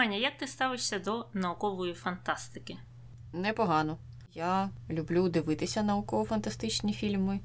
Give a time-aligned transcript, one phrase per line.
[0.00, 2.76] Аня, як ти ставишся до наукової фантастики?
[3.32, 3.98] Непогано.
[4.34, 7.40] Я люблю дивитися науково-фантастичні фільми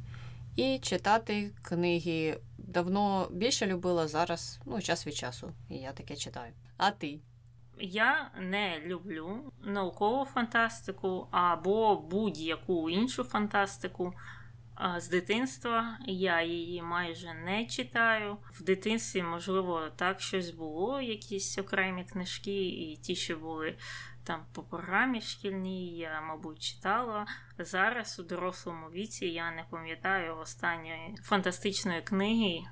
[0.55, 2.39] і читати книги.
[2.57, 5.51] Давно більше любила зараз, ну, час від часу.
[5.69, 6.53] І я таке читаю.
[6.77, 7.19] А ти?
[7.79, 14.13] Я не люблю наукову фантастику або будь-яку іншу фантастику.
[14.97, 18.37] З дитинства я її майже не читаю.
[18.51, 23.75] В дитинстві, можливо, так щось було, якісь окремі книжки, і ті, що були
[24.25, 27.25] там по програмі шкільній, я, мабуть, читала.
[27.59, 32.63] Зараз у дорослому віці я не пам'ятаю останньої фантастичної книги,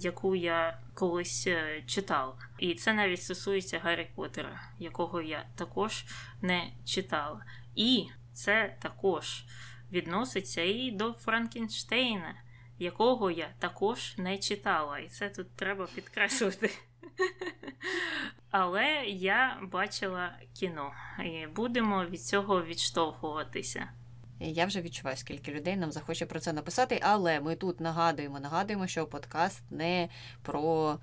[0.00, 2.34] яку я колись е, читала.
[2.58, 6.04] І це навіть стосується Гаррі Поттера, якого я також
[6.42, 7.44] не читала.
[7.74, 9.44] І це також
[9.92, 12.34] відноситься і до Франкенштейна,
[12.78, 14.98] якого я також не читала.
[14.98, 16.70] І це тут треба підкреслити.
[18.50, 20.92] Але я бачила кіно,
[21.24, 23.88] і будемо від цього відштовхуватися.
[24.40, 28.86] Я вже відчуваю, скільки людей нам захоче про це написати, але ми тут нагадуємо, нагадуємо,
[28.86, 30.08] що подкаст не
[30.42, 30.98] про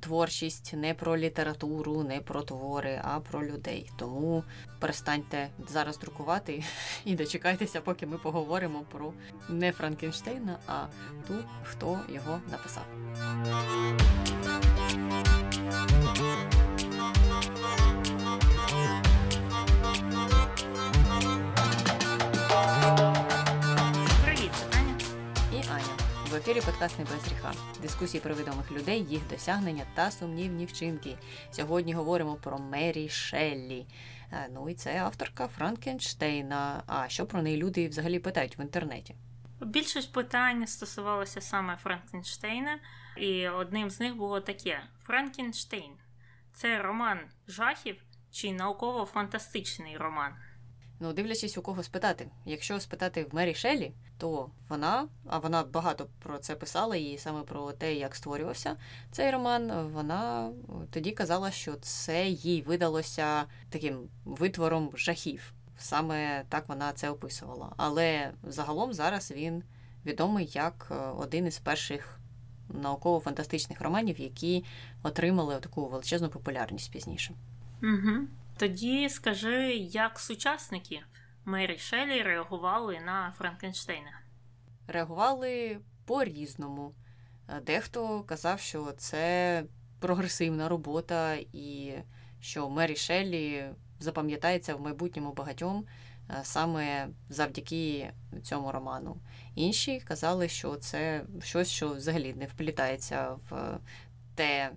[0.00, 3.90] творчість, не про літературу, не про твори, а про людей.
[3.96, 4.44] Тому
[4.78, 6.64] перестаньте зараз друкувати
[7.04, 9.12] і дочекайтеся, поки ми поговоримо про
[9.48, 10.86] не Франкенштейна, а
[11.28, 12.84] ту, хто його написав.
[26.34, 27.52] В ефірі подкаст «Не без гріха.
[27.82, 31.18] Дискусії про відомих людей, їх досягнення та сумнівні вчинки.
[31.50, 33.86] Сьогодні говоримо про Мері Шеллі.
[34.32, 36.82] Е, Ну і це авторка Франкенштейна.
[36.86, 39.14] А що про неї люди взагалі питають в інтернеті?
[39.60, 42.78] Більшість питань стосувалося саме Франкенштейна,
[43.16, 45.92] і одним з них було таке: Франкенштейн
[46.52, 47.96] це роман жахів
[48.30, 50.32] чи науково-фантастичний роман?
[51.00, 52.26] Ну, дивлячись, у кого спитати.
[52.44, 57.42] Якщо спитати в Мері Шеллі, то вона, а вона багато про це писала, і саме
[57.42, 58.76] про те, як створювався
[59.10, 60.52] цей роман, вона
[60.90, 65.52] тоді казала, що це їй видалося таким витвором жахів.
[65.78, 67.72] Саме так вона це описувала.
[67.76, 69.62] Але загалом зараз він
[70.06, 72.18] відомий як е, один із перших
[72.68, 74.64] науково-фантастичних романів, які
[75.02, 77.34] отримали таку величезну популярність пізніше.
[77.82, 78.26] Угу.
[78.56, 81.02] Тоді скажи, як сучасники
[81.44, 84.20] Мері Шеллі реагували на Франкенштейна?
[84.86, 86.94] реагували по-різному.
[87.48, 89.64] Е, Дехто казав, що це
[90.00, 91.92] прогресивна робота, і
[92.40, 93.64] що Мері Шеллі
[94.00, 95.86] запам'ятається в майбутньому багатьом
[96.30, 98.12] е, саме завдяки
[98.42, 99.16] цьому роману.
[99.54, 103.78] Інші казали, що це щось, що взагалі не вплітається в
[104.34, 104.70] те,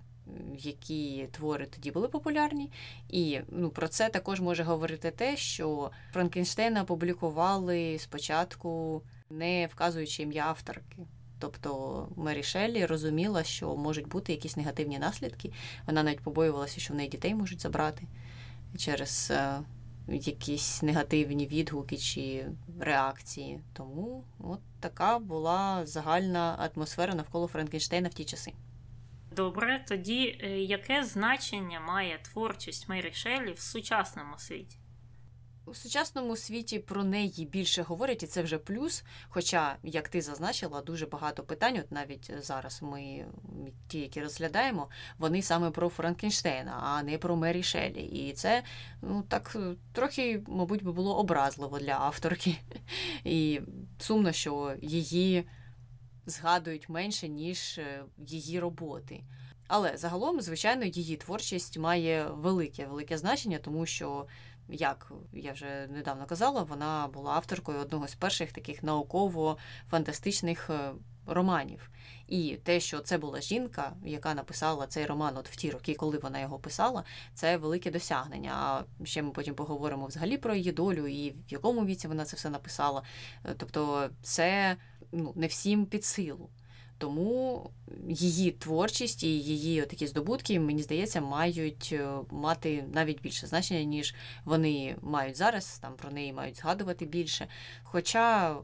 [0.58, 2.72] які твори тоді були популярні.
[3.10, 10.46] І ну, про це також може говорити те, що Франкенштейна публікували спочатку не вказуючи ім'я
[10.46, 10.98] авторки.
[11.40, 15.52] Тобто Мері Шеллі розуміла, що можуть бути якісь негативні наслідки.
[15.88, 18.04] Вона навіть побоювалася, що в неї дітей можуть забрати
[18.78, 19.60] через е,
[20.08, 22.46] якісь негативні відгуки чи
[22.80, 23.60] реакції.
[23.74, 28.54] Тому от така була загальна атмосфера навколо Франкенштейна в ті часи.
[29.38, 34.78] Добре, тоді е, яке значення має творчість Мері Шеллі в сучасному світі?
[35.66, 39.04] У сучасному світі про неї більше говорять, і це вже плюс.
[39.30, 43.26] Хоча, як ти зазначила, дуже багато питань, от навіть зараз ми
[43.88, 48.02] ті, які розглядаємо, вони саме про Франкенштейна, а не про Мері Шеллі.
[48.02, 48.64] І це
[49.02, 49.58] ну так
[49.94, 52.58] трохи, мабуть, би було образливо для авторки.
[53.24, 53.62] І
[54.00, 55.48] сумно, що її
[56.28, 59.24] згадують менше, ніж е, її роботи.
[59.68, 64.28] Але загалом, звичайно, її творчість має велике велике значення, тому що
[64.70, 70.92] як я вже недавно казала, вона була авторкою одного з перших таких науково-фантастичних е,
[71.26, 71.90] романів.
[72.28, 76.18] І те, що це була жінка, яка написала цей роман от в ті роки, коли
[76.18, 78.52] вона його писала, це велике досягнення.
[78.56, 82.36] А ще ми потім поговоримо взагалі про її долю і в якому віці вона це
[82.36, 83.04] все написала.
[83.46, 84.78] Е, Тобто, це
[85.12, 86.50] ну, не всім під силу.
[86.98, 87.70] Тому
[88.08, 94.16] її творчість і її такі здобутки, мені здається, мають е, мати навіть більше значення, ніж
[94.46, 95.80] вони мають зараз.
[95.80, 97.48] Там про неї мають згадувати більше.
[97.84, 98.56] Хоча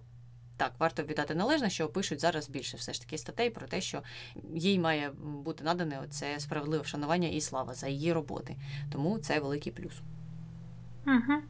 [0.57, 4.03] так, варто віддати належне, що пишуть зараз більше все ж таки статей про те, що
[4.55, 8.55] їй має бути надане це справедливе вшанування і слава за її роботи.
[8.91, 9.93] Тому це великий плюс.
[11.07, 11.41] Угу.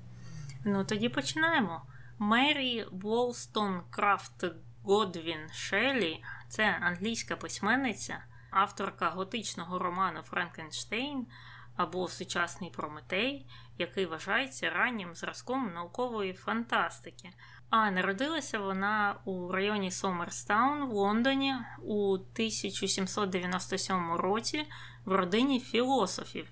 [0.66, 1.82] Ну тоді починаємо.
[2.20, 4.46] Мері Волстон Крафт
[4.84, 11.28] Годвін Шеллі це англійська письменниця, авторка готичного роману Франкенштейн.
[11.76, 13.46] або сучасний Прометей,
[13.78, 17.30] який вважається раннім зразком наукової фантастики.
[17.70, 24.66] А народилася вона у районі Сомерстаун в Лондоні у 1797 році
[25.06, 26.50] в родині філософів.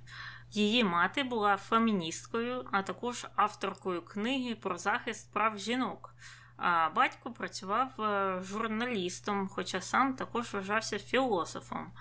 [0.51, 6.15] Її мати була феміністкою, а також авторкою книги про захист прав жінок.
[6.63, 11.91] А батько працював е, журналістом, хоча сам також вважався філософом.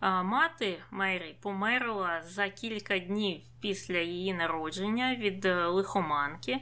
[0.00, 6.60] Мати Мері померла за кілька днів після її народження від е, лихоманки,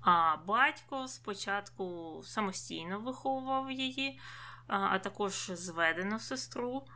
[0.00, 4.20] а батько спочатку самостійно виховував її,
[4.66, 6.86] а також зведену сестру.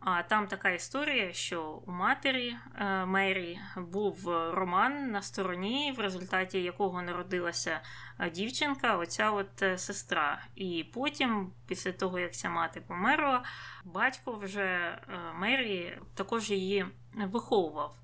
[0.00, 6.62] А там така історія, що у матері е, Мері був роман на стороні, в результаті
[6.62, 7.80] якого народилася
[8.18, 10.42] е, дівчинка, оця от е, сестра.
[10.54, 13.42] І потім, після того, як ця мати померла,
[13.84, 14.98] батько вже
[15.34, 17.96] Мері також її виховував.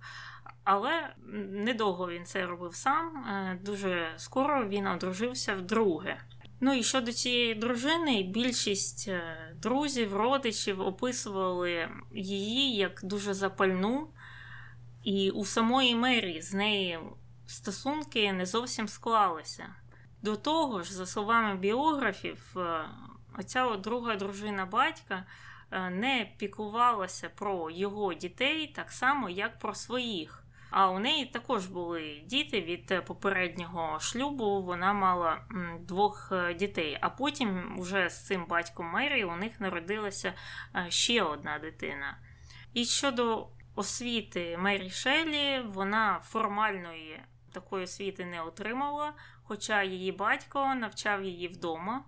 [0.65, 1.15] Але
[1.50, 3.25] недовго він це робив сам.
[3.62, 6.21] Дуже скоро він одружився вдруге.
[6.64, 14.09] Ну і щодо цієї дружини, більшість е, друзів, родичів описували її як дуже запальну,
[15.05, 17.17] і у самої Мері з нею
[17.47, 19.75] стосунки не зовсім склалися.
[20.23, 22.85] До того ж, за словами біографів, е,
[23.38, 25.26] оця друга дружина батька
[25.70, 30.42] е, не піклувалася про його дітей так само, як про своїх.
[30.72, 34.62] А у неї також були діти від е, попереднього шлюбу.
[34.62, 35.44] Вона мала
[35.80, 36.98] двох е, дітей.
[37.00, 40.32] А потім, вже з цим батьком Мері, у них народилася
[40.76, 42.19] е, ще одна дитина.
[42.74, 47.22] І щодо освіти Мері Шелі, вона формальної
[47.52, 52.04] такої освіти не отримала, хоча її батько навчав її вдома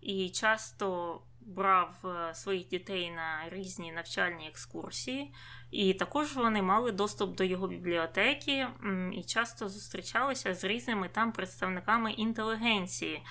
[0.00, 2.04] і часто брав
[2.34, 5.34] своїх дітей на різні навчальні екскурсії.
[5.70, 8.66] І також вони мали доступ до його бібліотеки
[9.12, 13.22] і часто зустрічалися з різними там представниками інтелігенції,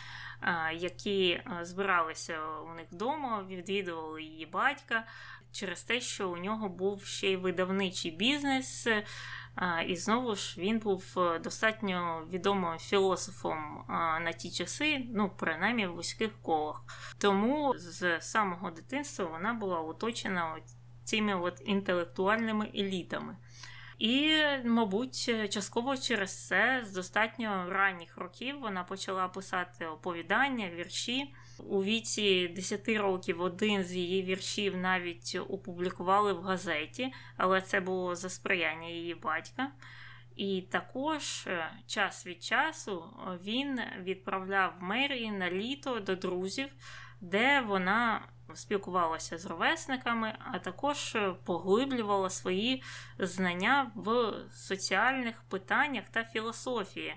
[0.73, 5.05] які збиралися у них вдома, відвідували її батька
[5.51, 8.87] через те, що у нього був ще й видавничий бізнес.
[9.87, 13.85] І знову ж він був е, достатньо відомим філософом
[14.21, 16.83] на ті часи, ну, принаймні в вузьких колах.
[17.17, 20.55] Тому з самого дитинства вона була оточена
[21.03, 23.37] цими от інтелектуальними елітами.
[23.99, 31.33] І, мабуть, частково через це з достатньо ранніх років вона почала писати оповідання, вірші.
[31.59, 38.15] У віці 10 років один з її віршів навіть опублікували в газеті, але це було
[38.15, 39.71] за сприяння її батька.
[40.35, 43.03] І також е, час від часу
[43.43, 46.69] він відправляв Мері на літо до друзів,
[47.21, 52.83] де вона спілкувалася з ровесниками, а також е, поглиблювала свої
[53.19, 57.15] знання в соціальних питаннях та філософії.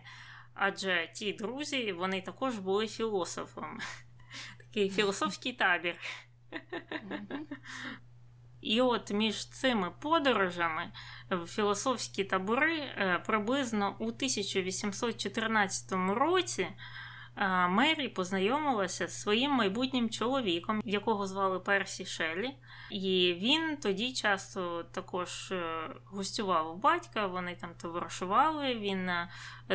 [0.55, 3.81] Адже ті друзі вони також були філософами.
[4.79, 5.95] Такий філософський табір.
[8.61, 10.93] І от між цими подорожами
[11.31, 16.67] в філософські табори е, приблизно у 1814 році
[17.69, 22.55] Мері познайомилася з своїм майбутнім чоловіком, якого звали Персі Шелі.
[22.91, 29.29] І він тоді часто також е, гостював у батька, вони там товаришували, він е,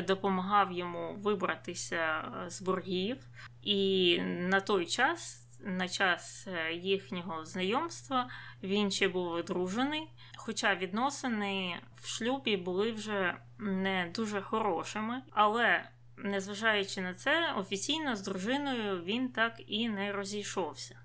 [0.07, 3.17] допомагав йому вибратися е, з боргів.
[3.61, 5.39] І на той час.
[5.65, 8.29] На час їхнього знайомства
[8.63, 15.21] він ще був одружений, хоча відносини в шлюбі були вже не дуже хорошими.
[15.31, 20.99] Але незважаючи на це, офіційно з дружиною він так і не розійшовся.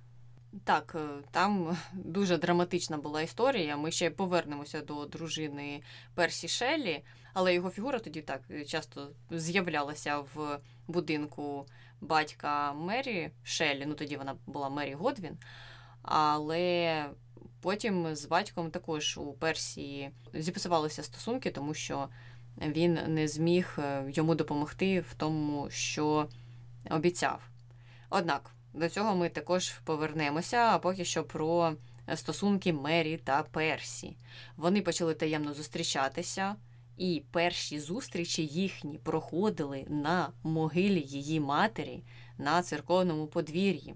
[0.65, 3.77] Так, е, там дуже драматична була історія.
[3.77, 5.83] Ми ще повернемося до дружини
[6.15, 11.67] Персі Шеллі, але його фігура тоді так часто з'являлася в будинку
[12.01, 13.87] батька Мері Шеллі.
[13.87, 15.39] Ну тоді вона була Мері Годвін.
[16.03, 17.07] Але
[17.61, 22.09] потім з батьком також у Персії зіпсувалися стосунки, тому що
[22.67, 26.29] він не зміг е, йому допомогти в тому, що
[26.91, 27.41] обіцяв.
[28.11, 31.73] Однак до цього ми також повернемося, а поки що про
[32.15, 34.17] стосунки Мері та Персі.
[34.57, 36.57] Вони почали таємно зустрічатися,
[36.97, 42.03] і перші зустрічі їхні проходили на могилі її матері
[42.39, 43.95] на церковному подвір'ї.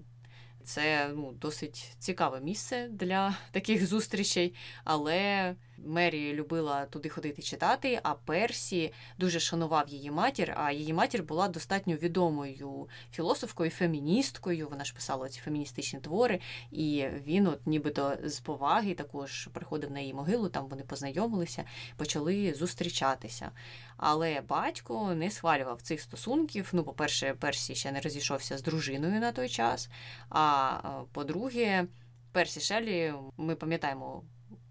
[0.63, 4.53] Це ну, досить цікаве місце для таких зустрічей,
[4.83, 10.53] але Мері любила туди ходити читати, а Персі дуже шанував її матір.
[10.57, 14.67] А її матір була достатньо відомою філософкою, феміністкою.
[14.69, 16.39] Вона ж писала ці феміністичні твори,
[16.71, 20.49] і він, от нібито з поваги, також приходив на її могилу.
[20.49, 21.63] Там вони познайомилися,
[21.95, 23.51] почали зустрічатися.
[23.97, 26.69] Але батько не схвалював цих стосунків.
[26.73, 29.89] Ну, по-перше, Персі ще не розійшовся з дружиною на той час.
[30.29, 30.79] А
[31.11, 31.87] по-друге,
[32.31, 34.23] Персі Шелі, ми пам'ятаємо,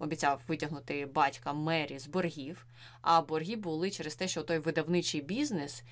[0.03, 2.67] обіцяв витягнути батька Мері з боргів.
[3.01, 5.83] А борги були через те, що той видавничий бізнес,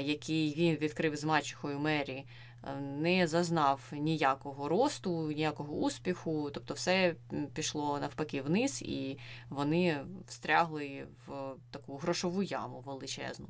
[0.00, 2.24] який він відкрив з мачехою Мері,
[2.64, 6.50] е, не зазнав ніякого росту, ніякого успіху.
[6.54, 7.14] Тобто, все
[7.54, 9.96] пішло навпаки вниз, і вони
[10.26, 11.32] встрягли в
[11.70, 13.46] таку грошову яму величезну.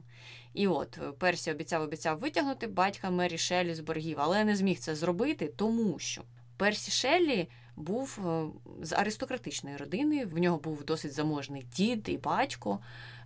[0.55, 4.95] І от Персі обіцяв обіцяв витягнути батька Мері Шелі з боргів, але не зміг це
[4.95, 6.23] зробити, тому що
[6.57, 8.47] Персі Шеллі був е,
[8.83, 10.25] з аристократичної родини.
[10.25, 12.79] В нього був досить заможний дід і батько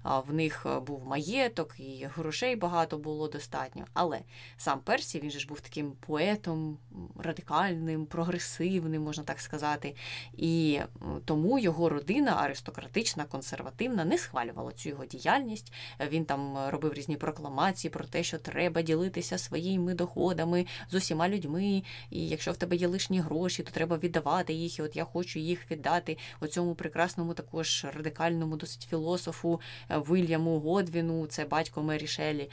[0.05, 3.85] в них е, був маєток, і грошей багато було достатньо.
[3.95, 4.21] Але
[4.57, 6.79] сам Персі він же ж був таким поетом
[7.17, 9.97] радикальним, прогресивним, можна так сказати.
[10.33, 10.81] І
[11.25, 15.73] тому його родина аристократична, консервативна, не схвалювала цю його діяльність.
[16.09, 21.83] Він там робив різні прокламації про те, що треба ділитися своїми доходами з усіма людьми.
[22.11, 24.79] І якщо в тебе є лишні гроші, то треба віддавати їх.
[24.79, 29.61] І от я хочу їх віддати оцьому прекрасному, також радикальному, досить філософу
[29.99, 32.51] Вильяму Годвіну, це батько Мері Шелі,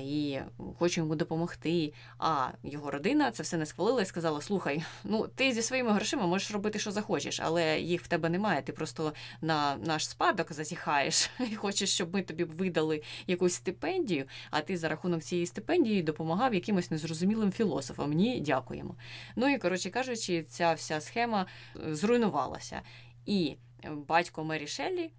[0.00, 0.38] і
[0.78, 1.92] хочу йому допомогти.
[2.18, 6.26] А його родина це все не схвалила і сказала: Слухай, ну ти зі своїми грошима
[6.26, 8.62] можеш робити, що захочеш, але їх в тебе немає.
[8.62, 14.60] Ти просто на наш спадок зазіхаєш і хочеш, щоб ми тобі видали якусь стипендію, а
[14.60, 18.12] ти за рахунок цієї стипендії допомагав якимось незрозумілим філософам.
[18.12, 18.94] Ні, дякуємо.
[19.36, 21.46] Ну і коротше кажучи, ця вся схема
[21.76, 22.82] е, зруйнувалася.
[23.26, 23.56] І
[23.90, 25.10] батько Мері Шеллі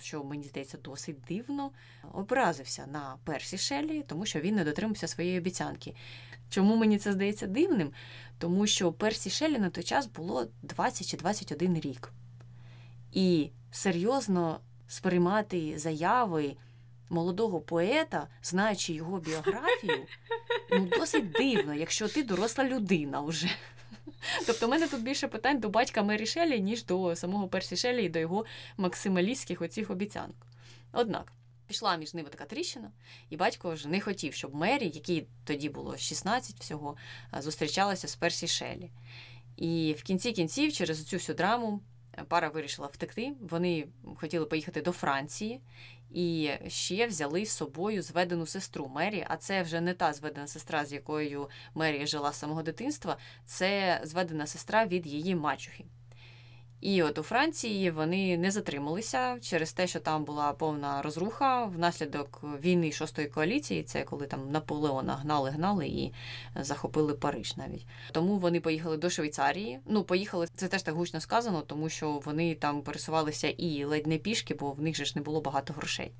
[0.00, 1.70] що мені здається досить дивно,
[2.12, 5.94] образився на Персі Шеллі, тому що він не дотримався своєї обіцянки.
[6.50, 7.92] Чому мені це здається дивним?
[8.38, 12.12] Тому що Персі Шеллі на той час було 20 чи 21 рік.
[13.12, 16.56] І серйозно сприймати заяви
[17.10, 20.06] молодого поета, знаючи його біографію,
[20.70, 23.48] ну досить дивно, якщо ти доросла людина вже.
[24.46, 28.04] Тобто, в мене тут більше питань до батька Мері Шелі, ніж до самого Персі Шелі
[28.04, 28.44] і до його
[28.76, 30.46] максималістських оцих обіцянок.
[30.92, 31.32] Однак.
[31.66, 32.90] Пішла між ними така тріщина,
[33.30, 36.96] і батько вже не хотів, щоб Мері, якій тоді було 16 всього,
[37.38, 38.90] зустрічалася з Персі Шелі.
[39.56, 41.80] І в кінці кінців, через цю всю драму,
[42.28, 43.32] пара вирішила втекти.
[43.40, 45.60] Вони хотіли поїхати до Франції
[46.10, 49.26] і ще взяли з собою зведену сестру Мері.
[49.28, 54.00] А це вже не та зведена сестра, з якою Мері жила з самого дитинства, це
[54.04, 55.84] зведена сестра від її мачухи.
[56.80, 62.40] І от у Франції вони не затрималися через те, що там була повна розруха внаслідок
[62.64, 63.82] війни шостої коаліції.
[63.82, 66.12] Це коли там Наполеона гнали, гнали і
[66.56, 67.86] захопили Париж навіть.
[68.12, 69.80] Тому вони поїхали до Швейцарії.
[69.86, 74.18] Ну, поїхали це теж так гучно сказано, тому що вони там пересувалися і ледь не
[74.18, 76.12] пішки, бо в них же ж не було багато грошей.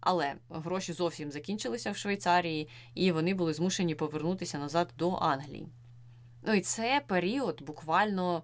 [0.00, 5.68] Але гроші зовсім закінчилися в Швейцарії, і вони були змушені повернутися назад до Англії.
[6.46, 8.42] Ну і це період буквально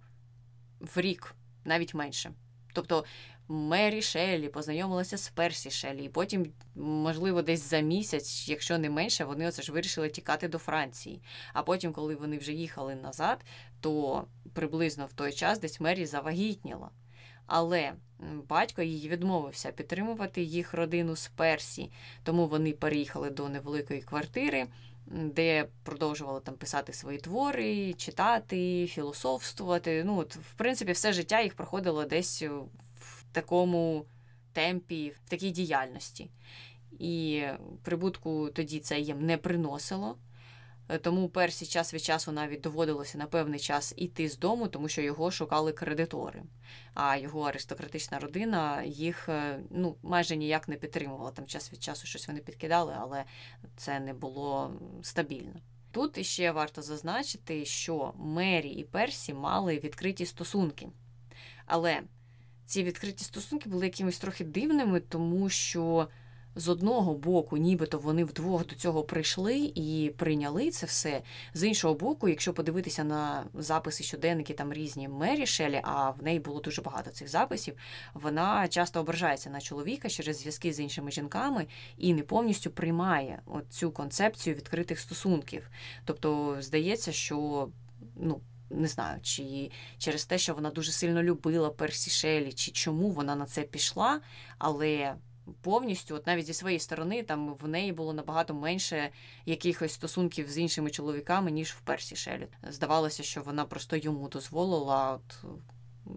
[0.80, 1.34] в рік
[1.68, 2.32] навіть менше.
[2.72, 3.04] Тобто
[3.48, 9.24] Мері Шеллі познайомилася з Персі Шеллі, і потім, можливо, десь за місяць, якщо не менше,
[9.24, 11.22] вони оце ж вирішили тікати до Франції.
[11.52, 13.44] А потім, коли вони вже їхали назад,
[13.80, 16.90] то приблизно в той час десь Мері завагітніла.
[17.46, 17.92] Але
[18.48, 21.90] батько її відмовився підтримувати їх родину з Персі,
[22.22, 24.66] тому вони переїхали до невеликої квартири
[25.10, 30.04] де продовжувала там писати свої твори, читати, філософствувати.
[30.04, 32.42] Ну, от, в принципі, все життя їх проходило десь
[33.00, 34.04] в такому
[34.52, 36.30] темпі, в такій діяльності.
[36.98, 37.44] І
[37.82, 40.16] прибутку тоді це їм не приносило.
[40.88, 44.88] Е, тому Персі час від часу навіть доводилося на певний час іти з дому, тому
[44.88, 46.42] що його шукали кредитори.
[46.94, 51.30] А його аристократична родина їх е, ну, майже ніяк не підтримувала.
[51.30, 53.24] Там час від часу щось вони підкидали, але
[53.76, 55.60] це не було стабільно.
[55.92, 60.88] Тут іще варто зазначити, що Мері і Персі мали відкриті стосунки.
[61.66, 62.02] Але
[62.66, 66.08] ці відкриті стосунки були якимись трохи дивними, тому що
[66.58, 71.22] з одного боку, нібито вони вдвох до цього прийшли і прийняли це все.
[71.54, 76.40] З іншого боку, якщо подивитися на записи щоденники там різні Мері Шелі, а в неї
[76.40, 77.74] було дуже багато цих записів,
[78.14, 83.90] вона часто ображається на чоловіка через зв'язки з іншими жінками і не повністю приймає цю
[83.90, 85.70] концепцію відкритих стосунків.
[86.04, 87.68] Тобто, здається, що
[88.16, 88.40] ну.
[88.70, 93.36] не знаю, чи через те, що вона дуже сильно любила Персі Шелі, чи чому вона
[93.36, 94.20] на це пішла,
[94.58, 95.14] але
[95.62, 99.10] повністю, от навіть зі своєї сторони, там в неї було набагато менше
[99.46, 102.48] якихось стосунків з іншими чоловіками, ніж в Персі Шелі.
[102.68, 105.44] Здавалося, що вона просто йому дозволила от,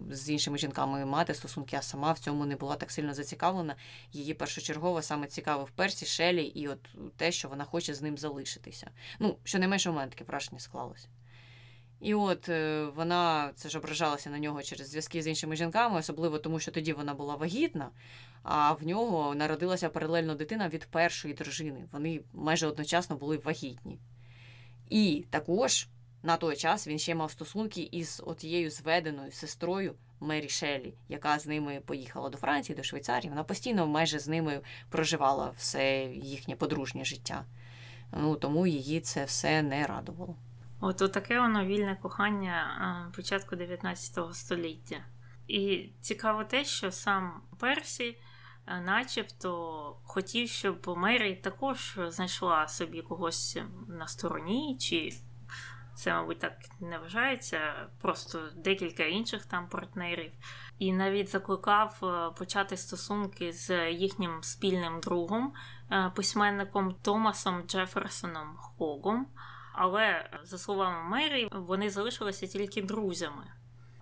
[0.10, 3.76] з іншими жінками мати стосунки, а сама в цьому не була так сильно зацікавлена.
[4.12, 8.92] Її першочергово саме цікавив Персі Шелі і от те, що вона хоче з ним залишитися.
[9.20, 11.08] Ну, щонайменше у мене таке враження склалося.
[12.02, 16.40] І от е, вона це ж ображалася на нього через зв'язки з іншими жінками, особливо
[16.40, 17.90] тому, що тоді вона була вагітна,
[18.44, 21.88] а в нього народилася паралельно дитина від першої дружини.
[21.92, 24.00] Вони майже одночасно були вагітні.
[24.90, 25.88] І також
[26.24, 31.48] на той час він ще мав стосунки із отією зведеною сестрою Мері Шеллі, яка з
[31.48, 33.30] ними поїхала до Франції, до Швейцарії.
[33.30, 37.46] Вона постійно майже з ними проживала все їхнє подружнє життя.
[38.12, 40.36] Ну тому її це все не радувало.
[40.84, 44.96] От таке воно вільне кохання початку 19 століття.
[45.48, 48.18] І цікаво те, що сам Персі,
[48.68, 55.14] начебто, хотів, щоб Мері також знайшла собі когось на стороні, чи
[55.96, 60.32] це, мабуть, так не вважається, просто декілька інших там партнерів.
[60.80, 62.00] І навіть закликав
[62.38, 65.54] почати стосунки з їхнім спільним другом,
[66.16, 69.28] письменником Томасом Джеферсоном Хогом.
[69.74, 73.44] Але, за словами Мері, вони залишилися тільки друзями.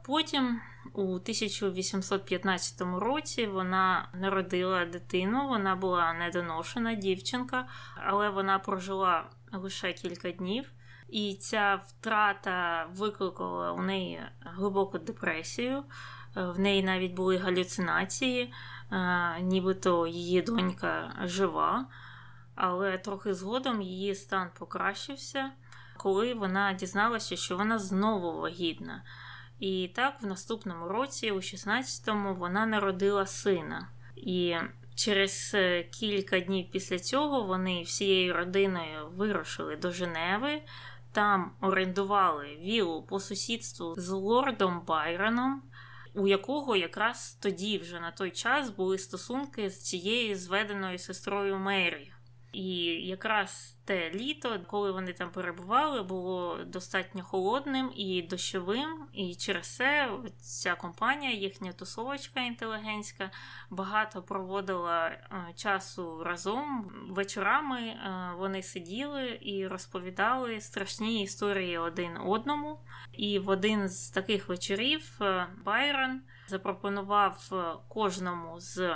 [0.03, 0.61] Потім,
[0.93, 7.67] у 1815 році, вона народила дитину, вона була недоношена дівчинка,
[8.07, 10.71] але вона прожила лише кілька днів.
[11.09, 15.83] І ця втрата викликала у неї глибоку депресію.
[16.35, 18.53] В неї навіть були галюцинації,
[19.41, 21.87] нібито її донька жива
[22.59, 25.51] але трохи згодом її стан покращився,
[25.97, 29.03] коли вона дізналася, що вона знову вагітна.
[29.59, 33.89] І так, в наступному році, у 16-му, вона народила сина.
[34.15, 34.55] І
[34.95, 40.61] через е, кілька днів після цього вони всією родиною вирушили до Женеви.
[41.11, 45.61] Там орендували вілу по сусідству з лордом Байроном,
[46.13, 52.11] у якого якраз тоді, вже на той час, були стосунки з цією зведеною сестрою Мері.
[52.51, 52.67] І
[53.07, 59.07] якраз те літо, коли вони там перебували, було достатньо холодним і дощовим.
[59.13, 63.31] І через це ця компанія, їхня тусовочка інтелігентська,
[63.69, 65.21] багато проводила е,
[65.55, 66.91] часу разом.
[67.09, 72.79] Вечорами е, вони сиділи і розповідали страшні історії один одному.
[73.13, 77.49] І в один з таких вечорів е, Байрон запропонував
[77.87, 78.95] кожному з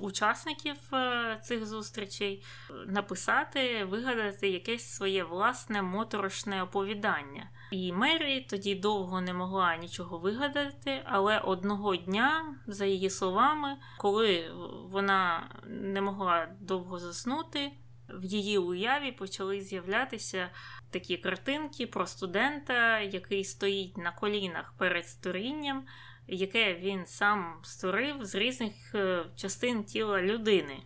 [0.00, 2.44] учасників е, цих зустрічей
[2.86, 7.50] написати, вигадати якесь своє власне моторошне оповідання.
[7.70, 14.50] І Мері тоді довго не могла нічого вигадати, але одного дня, за її словами, коли
[14.90, 17.72] вона не могла довго заснути,
[18.08, 20.50] в її уяві почали з'являтися
[20.90, 25.84] такі картинки про студента, який стоїть на колінах перед сторінням
[26.28, 30.82] яке він сам створив з різних е, частин тіла людини.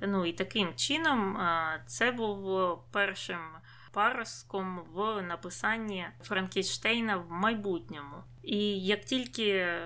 [0.00, 1.38] Ну і таким чином
[1.86, 3.38] це був першим
[3.92, 8.16] пароском в написанні Франкенштейна в майбутньому.
[8.42, 9.78] І як тільки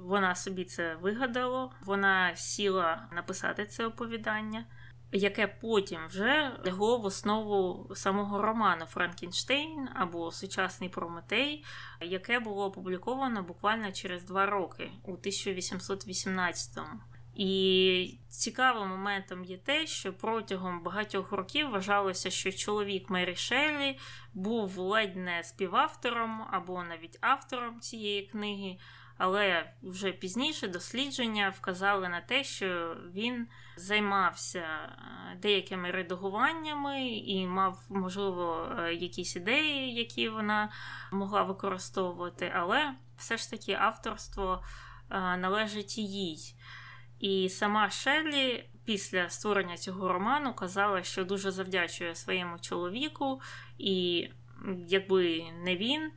[0.00, 4.64] вона собі це вигадала, вона сіла написати це оповідання
[5.16, 11.64] яке потім вже лягло в основу самого роману Франкенштейн або Сучасний Прометей,
[12.00, 17.00] яке було опубліковано буквально через два роки у 1818-му.
[17.34, 23.98] І цікавим моментом є те, що протягом багатьох років вважалося, що чоловік Мері Шеллі
[24.34, 28.78] був ледь не співавтором або навіть автором цієї книги.
[29.18, 37.86] Але вже пізніше дослідження вказали на те, що він займався е, деякими редагуваннями і мав,
[37.88, 40.72] можливо, е, якісь ідеї, які вона
[41.12, 44.62] могла використовувати, але все ж таки авторство
[45.10, 46.54] е, належить їй.
[47.20, 53.40] І сама Шеллі після створення цього роману казала, що дуже завдячує своєму чоловіку,
[53.78, 54.28] і
[54.88, 56.12] якби не він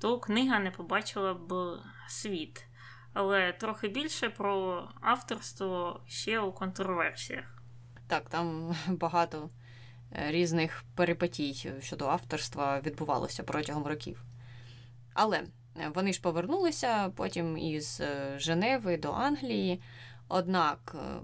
[0.00, 2.66] то книга не побачила б світ.
[3.12, 7.62] Але трохи більше про авторство ще у контроверсіях.
[8.06, 9.50] Так, там багато
[10.12, 14.24] е, різних перипетій щодо авторства відбувалося протягом років.
[15.14, 19.82] Але е, вони ж повернулися потім із е, Женеви до Англії.
[20.32, 21.20] Однак е,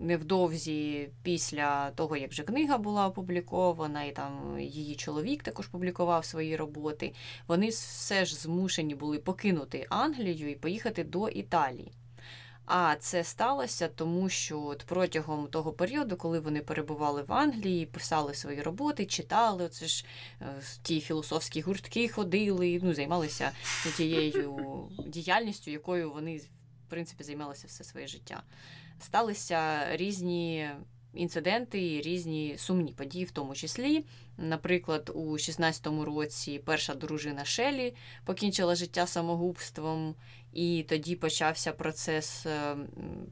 [0.00, 6.56] невдовзі після того, як вже книга була опублікована, і там її чоловік також публікував свої
[6.56, 7.14] роботи,
[7.48, 11.92] вони все ж змушені були покинути Англію і поїхати до Італії.
[12.66, 18.34] А це сталося тому, що от протягом того періоду, коли вони перебували в Англії, писали
[18.34, 20.06] свої роботи, читали, оце ж
[20.40, 20.44] е,
[20.82, 23.50] ті філософські гуртки ходили, ну, займалися
[23.96, 26.40] тією діяльністю, якою вони,
[26.86, 28.42] в принципі, займалася все своє життя.
[29.00, 30.70] Сталися різні
[31.16, 34.04] інциденти, і різні сумні події, в тому числі.
[34.38, 40.14] Наприклад, у 16-му році перша дружина Шелі покінчила життя самогубством,
[40.52, 42.76] і тоді почався процес е,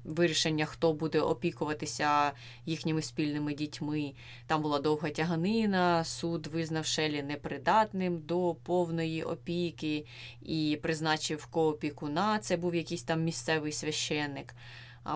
[0.05, 2.33] вирішення, хто буде опікуватися
[2.67, 4.13] їхніми спільними дітьми.
[4.47, 10.07] Там була довга тяганина, суд визнав Шелі непридатним до повної опіки
[10.43, 12.39] і призначив коопікуна.
[12.39, 14.55] Це був якийсь там місцевий священник.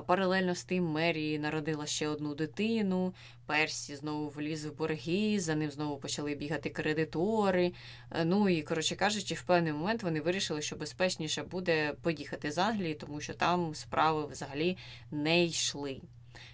[0.07, 3.15] Паралельно з тим Мері народила ще одну дитину.
[3.47, 7.73] Персі знову вліз в борги, за ним знову почали бігати кредитори.
[8.11, 12.59] Е, ну і, коротше кажучи, в певний момент вони вирішили, що безпечніше буде поїхати з
[12.59, 14.77] Англії, тому що там справи взагалі
[15.11, 16.01] не йшли.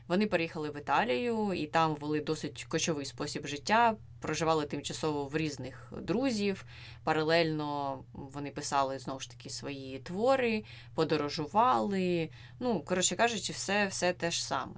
[0.08, 5.92] Вони переїхали в Італію і там вели досить кочовий спосіб життя, проживали тимчасово в різних
[6.00, 6.64] друзів.
[7.04, 10.64] Паралельно вони писали знову ж таки свої твори,
[10.94, 12.30] подорожували.
[12.60, 14.74] Ну, коротше кажучи, все, все те ж саме.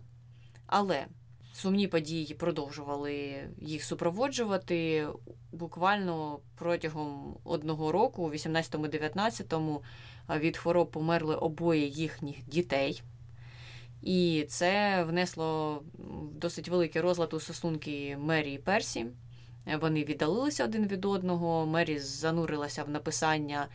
[0.67, 1.07] Але
[1.53, 5.07] сумні події продовжували їх супроводжувати
[5.53, 9.81] буквально протягом одного року, у 18-19,
[10.31, 13.03] від хвороб померли обоє їхніх дітей.
[14.03, 15.83] І це внесло
[16.33, 19.07] досить великий розлад у стосунки Мері і Персі.
[19.81, 21.67] Вони віддалилися один від одного.
[21.67, 23.69] Мері занурилася в написання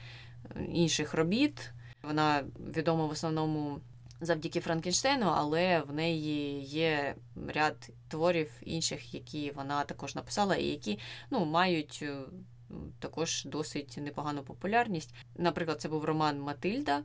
[0.69, 1.71] інших робіт.
[2.03, 2.43] Вона
[2.75, 3.79] відома в основному
[4.21, 7.15] завдяки Франкенштейну, але в неї є
[7.47, 12.05] ряд творів інших, які вона також написала, і які ну, мають
[12.99, 15.13] також досить непогану популярність.
[15.35, 17.03] Наприклад, це був роман Матильда.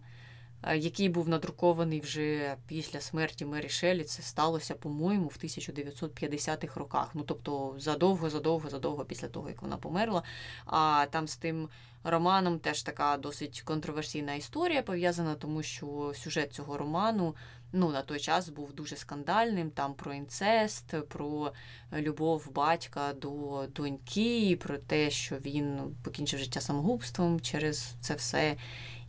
[0.62, 4.04] Е, який був надрукований вже після смерті Мері Шелі.
[4.04, 7.10] Це сталося, по-моєму, в 1950-х роках.
[7.14, 10.22] Ну тобто задовго, задовго, задовго після того, як вона померла.
[10.64, 11.68] А там з тим
[12.04, 17.34] романом теж така досить контроверсійна історія пов'язана, тому що сюжет цього роману.
[17.72, 21.52] Ну, на той час був дуже скандальним, там про інцест, про
[21.92, 28.56] любов батька до доньки, про те, що він покінчив життя самогубством через це все.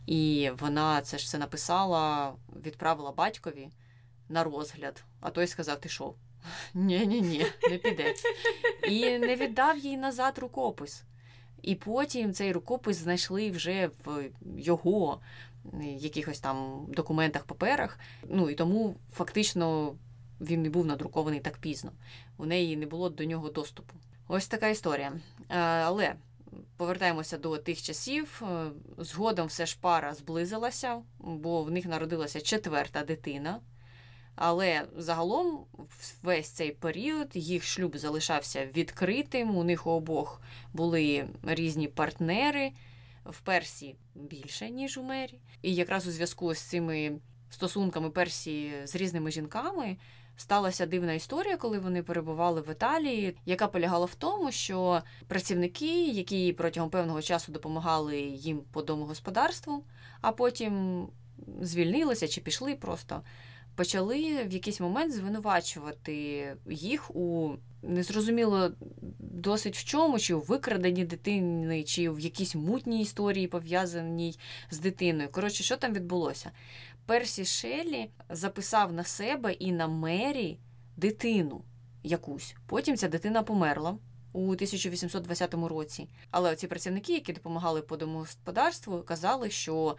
[0.08, 3.68] І вона це ж все написала, відправила батькові
[4.28, 6.14] на розгляд, а той сказав: Ти що?
[6.74, 8.14] Ні-ні, ні не піде.
[8.88, 11.04] І не віддав їй назад рукопис.
[11.62, 15.20] І потім цей рукопис знайшли вже в його
[15.82, 17.98] якихось там документах, паперах.
[18.28, 19.94] Ну і тому фактично
[20.40, 21.92] він не був надрукований так пізно.
[22.36, 23.94] У неї не було до нього доступу.
[24.28, 25.12] Ось така історія.
[25.48, 26.14] Але
[26.76, 28.42] повертаємося до тих часів.
[28.42, 33.60] Е, згодом все ж пара зблизилася, бо в них народилася четверта дитина.
[34.34, 35.64] Але загалом
[36.22, 39.56] весь цей період їх шлюб залишався відкритим.
[39.56, 40.40] У них у обох
[40.72, 42.72] були різні партнери,
[43.24, 45.40] в Персі більше, ніж у Мері.
[45.62, 47.12] І якраз у зв'язку з цими
[47.50, 49.96] стосунками Персі з різними жінками
[50.38, 56.52] сталася дивна історія, коли вони перебували в Італії, яка полягала в тому, що працівники, які
[56.52, 59.84] протягом певного часу допомагали їм по домогосподарству,
[60.20, 61.06] а потім
[61.60, 63.22] звільнилися чи пішли просто.
[63.74, 68.70] Почали в якийсь момент звинувачувати їх у незрозуміло
[69.18, 74.38] досить в чому, чи у викраденні дитини, чи в якійсь мутній історії пов'язаній
[74.70, 75.28] з дитиною.
[75.28, 76.50] Коротше, що там відбулося?
[77.08, 80.58] Персі Шеллі записав на себе і на Мері
[80.96, 81.64] дитину
[82.02, 82.54] якусь.
[82.66, 83.98] Потім ця дитина померла
[84.32, 86.08] у 1820 році.
[86.30, 89.96] Але ці працівники, які допомагали по домогосподарству, казали, що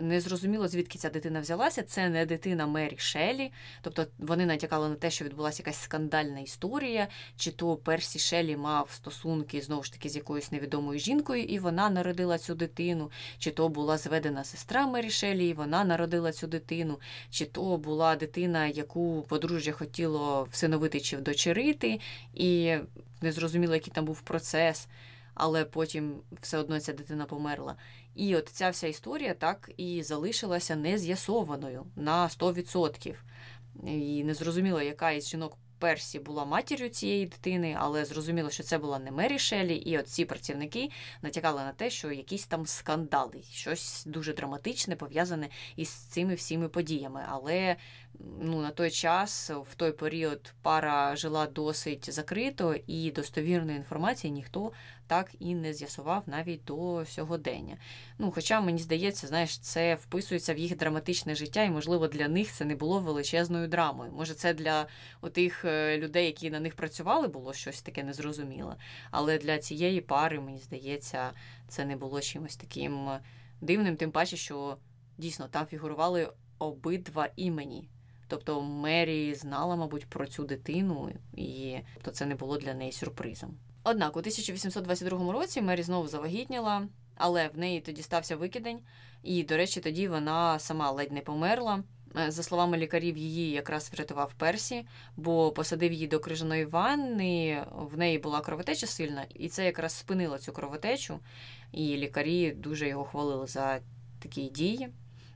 [0.00, 1.82] не зрозуміло, звідки ця дитина взялася.
[1.82, 3.52] Це не дитина Мері Шелі.
[3.82, 8.90] Тобто вони натякали на те, що відбулася якась скандальна історія, чи то Персі Шелі мав
[8.90, 13.68] стосунки знову ж таки з якоюсь невідомою жінкою, і вона народила цю дитину, чи то
[13.68, 17.00] була зведена сестра Мері Шелі, і вона народила цю дитину,
[17.30, 22.00] чи то була дитина, яку подружжя хотіло всиновити чи вдочерити,
[22.34, 22.76] і
[23.20, 24.88] не зрозуміло, який там був процес.
[25.34, 27.76] Але потім все одно ця дитина померла.
[28.14, 33.14] І от ця вся історія так і залишилася нез'ясованою на 100%.
[33.86, 38.78] І не зрозуміло, яка із жінок Персі була матір'ю цієї дитини, але зрозуміло, що це
[38.78, 40.90] була не Мері Шелі, і от ці працівники
[41.22, 47.24] натякали на те, що якісь там скандали, щось дуже драматичне пов'язане із цими всіми подіями.
[47.28, 47.76] Але
[48.40, 54.72] ну, на той час, в той період, пара жила досить закрито, і достовірної інформації ніхто
[55.06, 57.76] так і не з'ясував навіть до сьогодення.
[58.18, 62.52] Ну, Хоча, мені здається, знаєш, це вписується в їх драматичне життя, і, можливо, для них
[62.52, 64.12] це не було величезною драмою.
[64.12, 64.86] Може, це для
[65.32, 68.76] тих е, людей, які на них працювали, було щось таке незрозуміле.
[69.10, 71.30] Але для цієї пари, мені здається,
[71.68, 73.10] це не було чимось таким
[73.60, 74.76] дивним, тим паче, що
[75.18, 77.88] дійсно там фігурували обидва імені.
[78.32, 83.54] Тобто Мері знала, мабуть, про цю дитину, і тобто це не було для неї сюрпризом.
[83.84, 88.78] Однак у 1822 році Мері знову завагітніла, але в неї тоді стався викидень,
[89.22, 91.82] і, до речі, тоді вона сама ледь не померла.
[92.18, 97.98] Е, за словами лікарів, її якраз врятував Персі, бо посадив її до крижаної ванни, в
[97.98, 101.18] неї була кровотеча сильна, і це якраз спинило цю кровотечу,
[101.72, 103.80] і лікарі дуже його хвалили за
[104.20, 104.88] такі дії.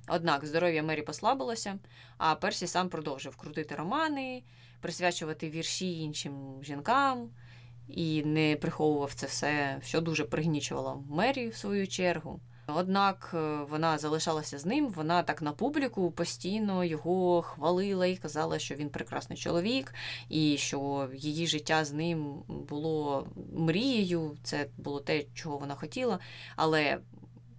[0.09, 1.79] Однак здоров'я Мері послабилося,
[2.19, 4.43] а Персі сам продовжив крутити романи,
[4.81, 7.31] присвячувати вірші іншим жінкам
[7.89, 12.41] і не приховував це все, що дуже пригнічувало Мері в свою чергу.
[12.69, 18.59] Однак е, вона залишалася з ним, вона так на публіку постійно його хвалила і казала,
[18.59, 19.95] що він прекрасний чоловік,
[20.29, 26.19] і що її життя з ним було мрією, це було те, чого вона хотіла.
[26.57, 26.99] Але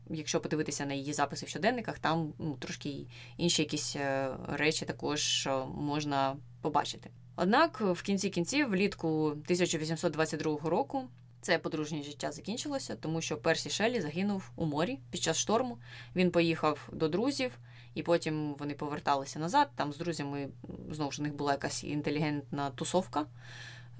[0.10, 5.48] якщо подивитися на її записи в щоденниках, там ну, трошки інші якісь е, речі також
[5.48, 7.10] е, можна побачити.
[7.36, 11.04] Однак в кінці кінців, влітку 1822 року,
[11.42, 15.78] це подружнє життя закінчилося, тому що Персі Шелі загинув у морі під час шторму.
[16.16, 17.60] Він поїхав до друзів,
[17.94, 19.70] і потім вони поверталися назад.
[19.76, 20.50] Там з друзями
[20.92, 23.26] знову ж у них була якась інтелігентна тусовка,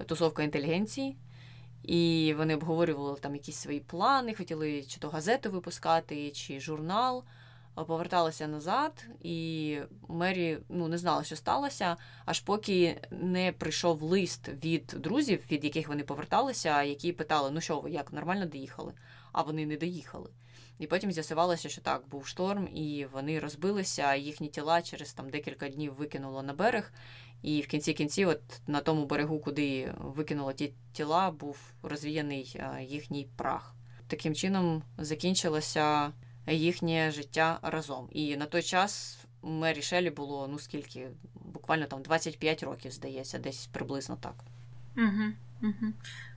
[0.06, 1.16] тусовка інтелігенції.
[1.82, 7.24] І вони обговорювали там якісь свої плани, хотіли чи то газету випускати, чи журнал.
[7.86, 14.86] Поверталися назад, і Мері ну, не знала, що сталося, аж поки не прийшов лист від
[14.86, 18.92] друзів, від яких вони поверталися, які питали: ну що ви, як нормально доїхали?
[19.32, 20.30] А вони не доїхали.
[20.78, 25.68] І потім з'ясувалося, що так, був шторм, і вони розбилися, їхні тіла через там декілька
[25.68, 26.92] днів викинуло на берег.
[27.42, 33.28] І в кінці кінців, от на тому берегу, куди викинуло ті тіла, був розвіяний їхній
[33.36, 33.74] прах.
[34.06, 36.12] Таким чином закінчилося
[36.46, 38.08] їхнє життя разом.
[38.12, 43.66] І на той час Мері Шелі було ну скільки, буквально там 25 років, здається, десь
[43.66, 44.34] приблизно так.
[44.96, 45.92] Угу, угу.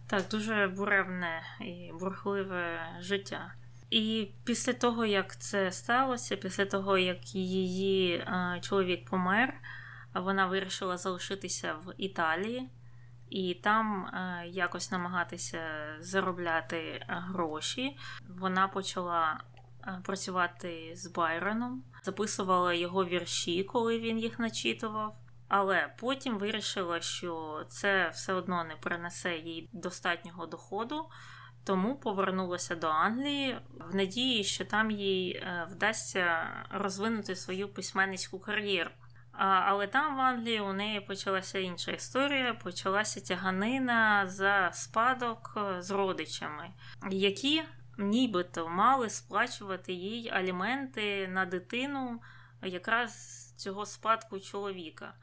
[0.08, 3.54] Так, дуже буревне і бурхливе життя.
[3.91, 9.54] І після того, як це сталося, після того, як її а, чоловік помер,
[10.13, 12.69] вона вирішила залишитися в Італії
[13.30, 15.60] і там а, якось намагатися
[15.99, 17.97] заробляти гроші.
[18.30, 19.43] Вона почала
[20.04, 25.17] працювати з Байроном, записувала його вірші, коли він їх начитував.
[25.47, 31.10] Але потім вирішила, що це все одно не принесе їй достатнього доходу,
[31.63, 38.91] тому повернулася до Англії в надії, що там їй е, вдасться розвинути свою письменницьку кар'єру.
[39.43, 45.91] Але там в Англії у неї почалася інша історія, почалася тяганина за спадок е, з
[45.91, 46.69] родичами,
[47.12, 47.63] які
[47.97, 52.21] нібито мали сплачувати їй аліменти на дитину
[52.62, 53.13] якраз
[53.58, 55.13] цього спадку чоловіка.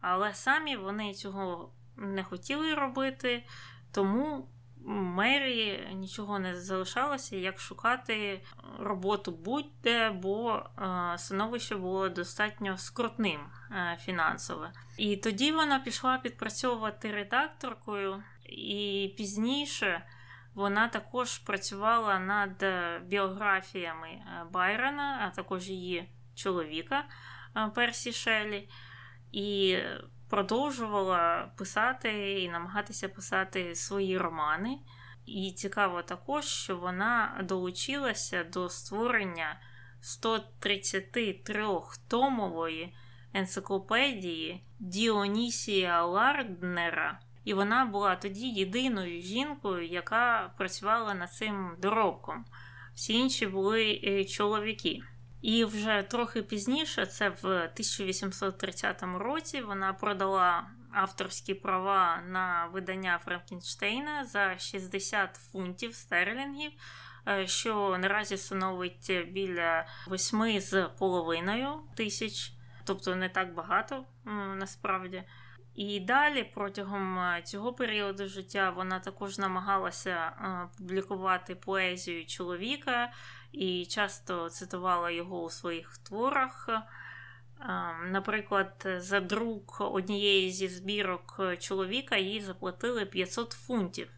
[0.00, 3.44] Але самі вони цього не хотіли робити,
[3.92, 4.48] тому
[4.86, 8.40] Мері нічого не залишалося, як шукати
[8.78, 14.72] роботу будь-де, бо е, становище було достатньо скрутним е, фінансове.
[14.98, 20.02] І тоді вона пішла підпрацьовувати редакторкою, і пізніше
[20.54, 22.64] вона також працювала над
[23.06, 27.04] біографіями е, Байрона, а також її чоловіка
[27.74, 28.68] Персі Шелі,
[29.32, 29.78] і
[30.34, 34.78] продовжувала писати і намагатися писати свої романи.
[35.26, 39.60] І цікаво також, що вона долучилася до створення
[40.02, 42.94] 133-томової
[43.34, 47.20] енциклопедії Діонісія Ларднера.
[47.44, 52.44] І вона була тоді єдиною жінкою, яка працювала над цим доробком.
[52.94, 55.02] Всі інші були е, чоловіки.
[55.44, 64.24] І вже трохи пізніше, це в 1830 році, вона продала авторські права на видання Франкенштейна
[64.24, 66.72] за 60 фунтів стерлінгів,
[67.28, 72.52] е, що наразі становить біля 8 з половиною тисяч,
[72.84, 74.04] тобто не так багато
[74.56, 75.22] насправді.
[75.74, 83.12] І далі, протягом е, цього періоду життя, вона також намагалася е, публікувати поезію чоловіка
[83.54, 86.68] і часто цитувала його у своїх творах.
[86.68, 86.82] Е,
[88.04, 94.10] Наприклад, за друк однієї зі збірок чоловіка їй заплатили 500 фунтів,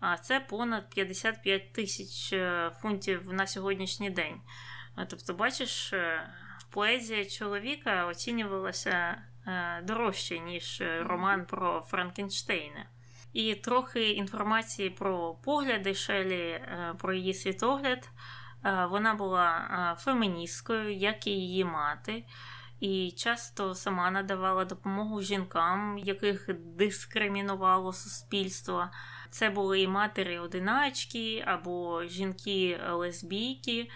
[0.00, 4.40] а це понад 55 тисяч е, фунтів на сьогоднішній день.
[4.98, 5.94] Е, Тобто, бачиш,
[6.70, 9.22] поезія чоловіка оцінювалася
[9.82, 12.86] дорожче, ніж роман про Франкенштейна.
[13.32, 16.60] І трохи інформації про погляди Шелі,
[16.98, 18.08] про її світогляд.
[18.66, 22.24] Е, Вона була е, феміністкою, як і її мати,
[22.80, 28.88] і часто сама надавала допомогу жінкам, яких дискримінувало суспільство.
[29.30, 33.80] Це були і матері-одиначки або жінки-лесбійки.
[33.80, 33.88] Е,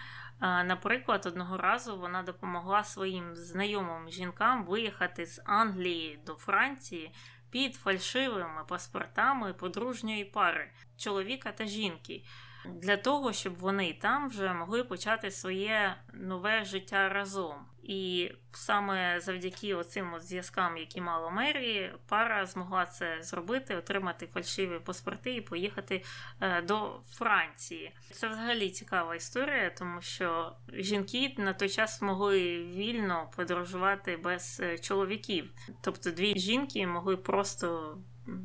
[0.63, 7.11] Наприклад, одного разу вона допомогла своїм знайомим жінкам виїхати з Англії до Франції
[7.49, 12.23] під фальшивими паспортами подружньої пари чоловіка та жінки.
[12.65, 17.55] Для того, щоб вони там вже могли почати своє нове життя разом.
[17.83, 24.79] І саме завдяки оцим от зв'язкам, які мала Мері, пара змогла це зробити, отримати фальшиві
[24.79, 26.03] паспорти і поїхати
[26.41, 27.95] е, до Франції.
[28.11, 34.77] Це взагалі цікава історія, тому що жінки на той час могли вільно подорожувати без е,
[34.77, 35.51] чоловіків.
[35.81, 37.97] Тобто дві жінки могли просто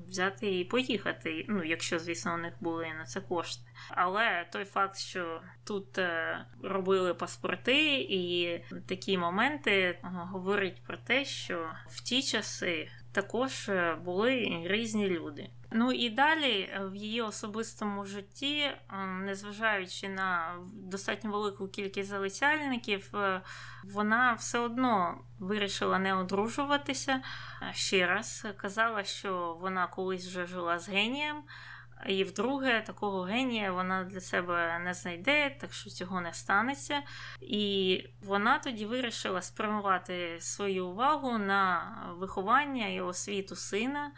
[0.09, 3.71] взяти і поїхати, ну якщо, звісно, у них були на це кошти.
[3.91, 11.71] Але той факт, що тут е, робили паспорти, і такі моменти говорить про те, що
[11.89, 15.51] в ті часи також е, були різні люди.
[15.73, 18.77] Ну і далі е, в її особистому житті, е,
[19.07, 23.13] незважаючи на достатньо велику кількість залицяльників,
[23.85, 27.23] вона все одно вирішила не одружуватися.
[27.73, 31.43] Ще раз казала, що вона колись вже жила з генієм.
[32.07, 37.03] І вдруге, такого генія вона для себе не знайде, так що цього не станеться.
[37.41, 44.13] І вона тоді вирішила спрямувати свою увагу на виховання і освіту сина,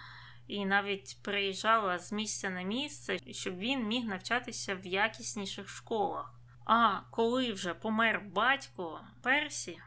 [0.47, 6.35] і навіть приїжджала з місця на місце, щоб він міг навчатися в якісніших школах.
[6.65, 9.79] А коли вже помер батько Персі,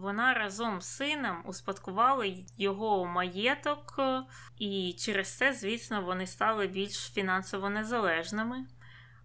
[0.00, 4.22] вона разом з сином успадкувала його маєток, е,
[4.58, 8.66] і через це, звісно, вони стали більш фінансово незалежними.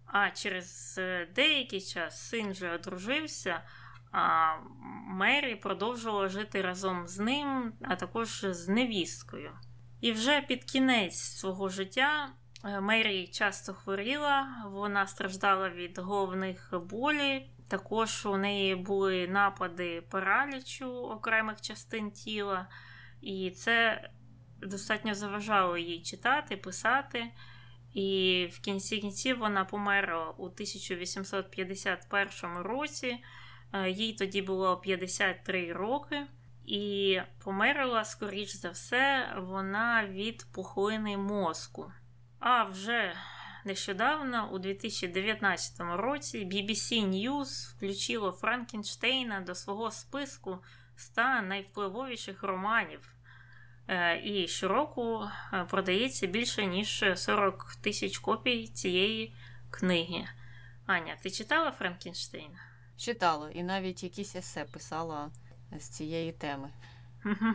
[0.06, 3.62] А через е, деякий час син вже одружився,
[4.12, 4.54] а
[5.08, 9.52] Мері продовжувала жити разом з ним, а також з невісткою.
[10.00, 12.28] І вже під кінець свого життя
[12.64, 17.50] е, Мері часто хворіла, вона страждала від головних болі.
[17.68, 22.68] Також у неї були напади паралічу окремих частин тіла,
[23.20, 24.08] і це
[24.62, 27.24] достатньо заважало їй читати, писати.
[27.92, 33.18] І в кінці кінців вона померла у 1851 році.
[33.72, 36.26] Е, Їй тоді було 53 роки,
[36.66, 41.92] і померла, скоріш за все, вона від пухлини мозку.
[42.38, 43.14] А вже
[43.66, 50.58] нещодавно, у 2019 році, BBC News включило Франкенштейна до свого списку
[50.96, 53.12] 100 найвпливовіших романів.
[53.88, 59.34] Е, І щороку е, продається більше ніж 40 тисяч копій цієї
[59.70, 60.28] книги.
[60.86, 62.58] Аня, ти читала Франкенштейна?
[62.96, 65.30] Читала, і навіть якісь есе писала
[65.78, 66.70] з цієї теми.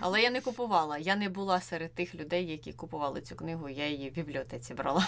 [0.02, 0.98] Але я не купувала.
[0.98, 5.08] Я не була серед тих людей, які купували цю книгу, я її в бібліотеці брала.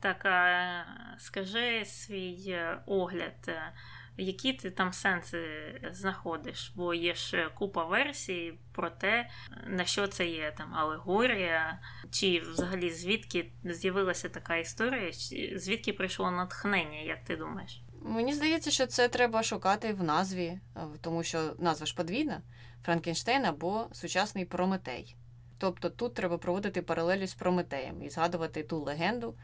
[0.00, 0.84] Так, а
[1.18, 3.72] скажи свій е, огляд, е,
[4.16, 5.44] які ти там сенси
[5.92, 6.72] знаходиш?
[6.76, 9.30] Бо є ж купа версій про те,
[9.66, 11.78] на що це є там алегорія,
[12.10, 15.12] чи взагалі звідки з'явилася така історія,
[15.58, 17.80] звідки прийшло натхнення, як ти думаєш?
[18.06, 20.60] Мені здається, що це треба шукати в назві, е,
[21.00, 22.42] тому що назва ж подвійна
[22.82, 25.16] Франкенштейн або сучасний Прометей.
[25.58, 29.34] Тобто тут треба проводити паралелі з Прометеєм і згадувати ту легенду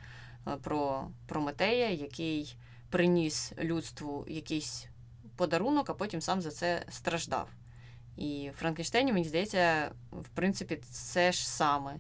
[0.47, 2.57] е, про Прометея, який
[2.91, 4.87] приніс людству якийсь
[5.37, 7.49] подарунок, а потім сам за це страждав.
[8.17, 11.97] І в Франкенштейні, мені здається, в принципі, це ж саме,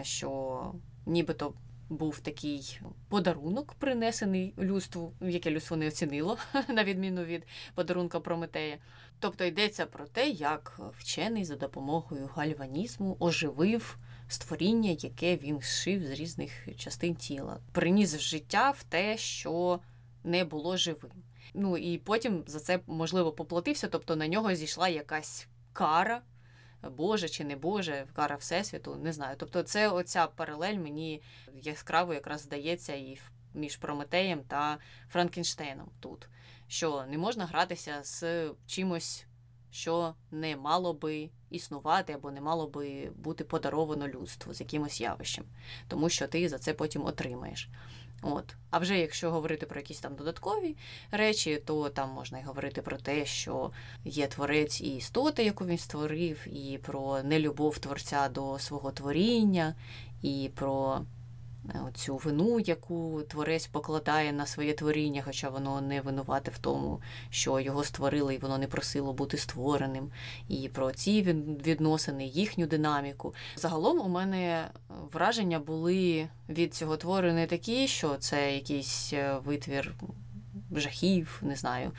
[0.00, 0.74] е, що
[1.06, 1.54] нібито
[1.88, 8.78] був такий подарунок, принесений людству, яке людство не оцінило, на відміну від подарунка Прометея.
[9.20, 13.98] Тобто йдеться про те, як вчений за допомогою гальванізму оживив
[14.28, 19.80] створіння, яке він зшив з різних частин тіла, приніс життя в те, що
[20.24, 21.10] не було живим.
[21.54, 26.22] Ну і потім за це можливо поплатився, тобто на нього зійшла якась кара
[26.82, 29.36] Боже чи не Боже, кара Всесвіту, не знаю.
[29.38, 31.22] Тобто, це оця паралель мені
[31.54, 33.18] яскраво якраз здається і
[33.54, 36.28] між Прометеєм та Франкенштейном тут.
[36.68, 39.26] Що не можна гратися з чимось,
[39.70, 45.44] що не мало би існувати або не мало би бути подаровано людству з якимось явищем,
[45.88, 47.68] тому що ти за це потім отримаєш.
[48.22, 48.54] От.
[48.70, 50.76] А вже якщо говорити про якісь там додаткові
[51.10, 53.70] речі, то там можна й говорити про те, що
[54.04, 59.74] є творець і істота, яку він створив, і про нелюбов творця до свого творіння,
[60.22, 61.00] і про
[61.94, 67.00] цю вину, яку творець покладає на своє творіння, хоча воно не винувате в тому,
[67.30, 70.10] що його створили, і воно не просило бути створеним,
[70.48, 71.22] і про ці
[71.66, 73.34] відносини, їхню динаміку.
[73.56, 74.68] Загалом у мене
[75.12, 79.94] враження були від цього твору не такі, що це якийсь е, витвір
[80.72, 81.92] жахів, не знаю,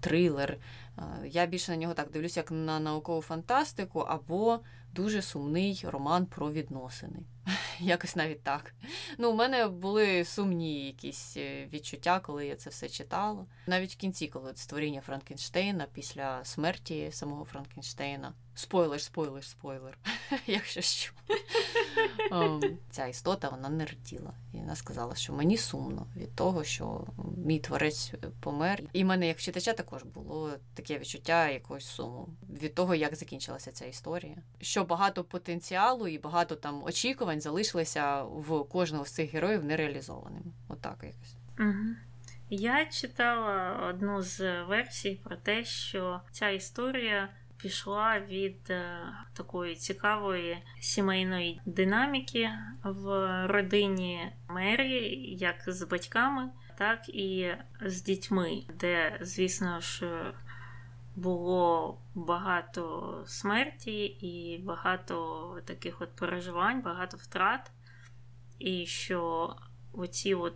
[0.00, 0.56] трилер.
[0.98, 4.60] Е, Я більше на нього так дивлюся, як на наукову фантастику або
[4.94, 7.18] дуже сумний роман про відносини.
[7.80, 8.74] Якось навіть так.
[9.18, 13.46] Ну, у мене були сумні якісь е, відчуття, коли я це все читала.
[13.66, 18.32] Навіть в кінці, коли створіння Франкенштейна після смерті самого Франкенштейна.
[18.58, 19.98] Спойлер, спойлер, спойлер.
[20.46, 21.12] Якщо що.
[22.32, 24.32] Ем, Ця істота вона не раділа.
[24.52, 28.82] І вона сказала, що мені сумно від того, що мій творець помер.
[28.92, 33.72] І в мене, як читача, також було таке відчуття якогось суму від того, як закінчилася
[33.72, 34.36] ця історія.
[34.60, 40.42] Що багато потенціалу і багато там очікувань залишилися в кожного з цих героїв нереалізованим.
[40.68, 41.36] Отак якось.
[41.58, 41.94] Угу.
[42.50, 49.00] Я читала одну з версій про те, що ця історія пішла від е,
[49.32, 52.50] такої цікавої сімейної динаміки
[52.84, 53.06] в
[53.46, 60.06] родині Мері, як з батьками, так і з дітьми, де, звісно ж,
[61.18, 67.70] було багато смерті і багато таких от переживань, багато втрат,
[68.58, 69.56] і що
[69.92, 70.54] оці от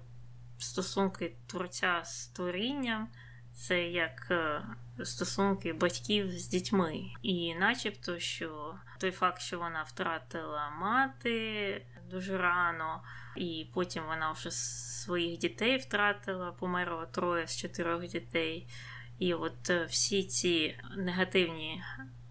[0.59, 3.09] стосунки творця з творінням
[3.53, 4.63] це як е,
[5.05, 7.03] стосунки батьків з дітьми.
[7.23, 13.03] І начебто, що той факт, що вона втратила мати дуже рано,
[13.37, 18.69] і потім вона вже своїх дітей втратила, померло троє з чотирьох дітей.
[19.23, 21.83] І от е, всі ці негативні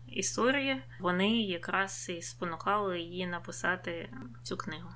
[0.07, 4.09] історії, вони якраз і спонукали її написати
[4.43, 4.89] цю книгу.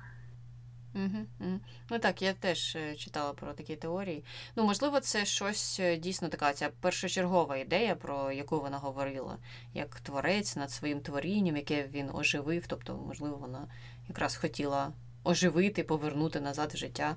[1.90, 4.24] Ну так, я теж е, читала про такі теорії.
[4.56, 9.38] Ну, можливо, це щось е, дійсно така ця першочергова ідея, про яку вона говорила,
[9.74, 12.66] як творець над своїм творінням, яке він оживив.
[12.66, 13.68] Тобто, можливо, вона
[14.08, 14.92] якраз хотіла
[15.24, 17.16] оживити, повернути назад в життя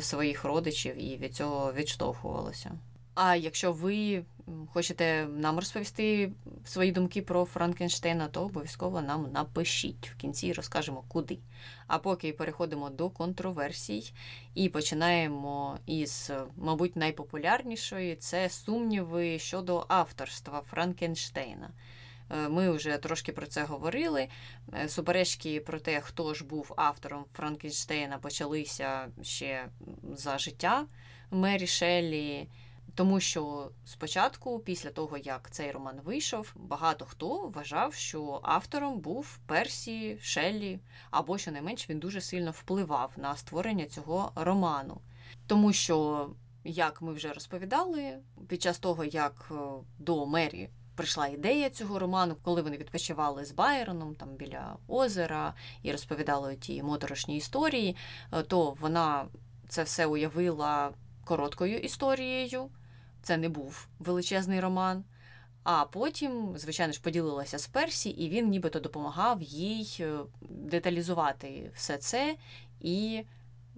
[0.00, 2.78] своїх родичів і від цього відштовхувалася.
[3.22, 4.24] А якщо ви
[4.72, 6.32] хочете нам розповісти
[6.64, 11.38] свої думки про Франкенштейна, то обов'язково нам напишіть в кінці розкажемо куди.
[11.86, 14.12] А поки переходимо до контроверсій
[14.54, 21.70] і починаємо із, е, мабуть, найпопулярнішої це сумніви щодо авторства Франкенштейна.
[22.30, 24.28] Е, Ми вже трошки про це говорили.
[24.74, 29.66] Е, Суперечки про те, хто ж був автором Франкенштейна, почалися ще
[30.14, 30.86] за життя
[31.30, 32.48] Мері Шеллі.
[33.00, 39.38] Тому що спочатку, після того як цей роман вийшов, багато хто вважав, що автором був
[39.46, 40.80] Персі Шеллі,
[41.10, 45.00] або щонайменш він дуже сильно впливав на створення цього роману.
[45.46, 46.28] Тому що,
[46.64, 49.54] як ми вже розповідали, під час того, як е,
[49.98, 55.92] до Мері прийшла ідея цього роману, коли вони відпочивали з Байроном там біля озера і
[55.92, 57.96] розповідали ті моторошні історії,
[58.32, 59.26] е, то вона
[59.68, 60.92] це все уявила
[61.24, 62.70] короткою історією.
[63.22, 65.04] Це не був величезний роман.
[65.62, 71.96] А потім, звичайно ж, поділилася з Персі, і він нібито допомагав їй е, деталізувати все
[71.96, 72.36] це
[72.80, 73.24] і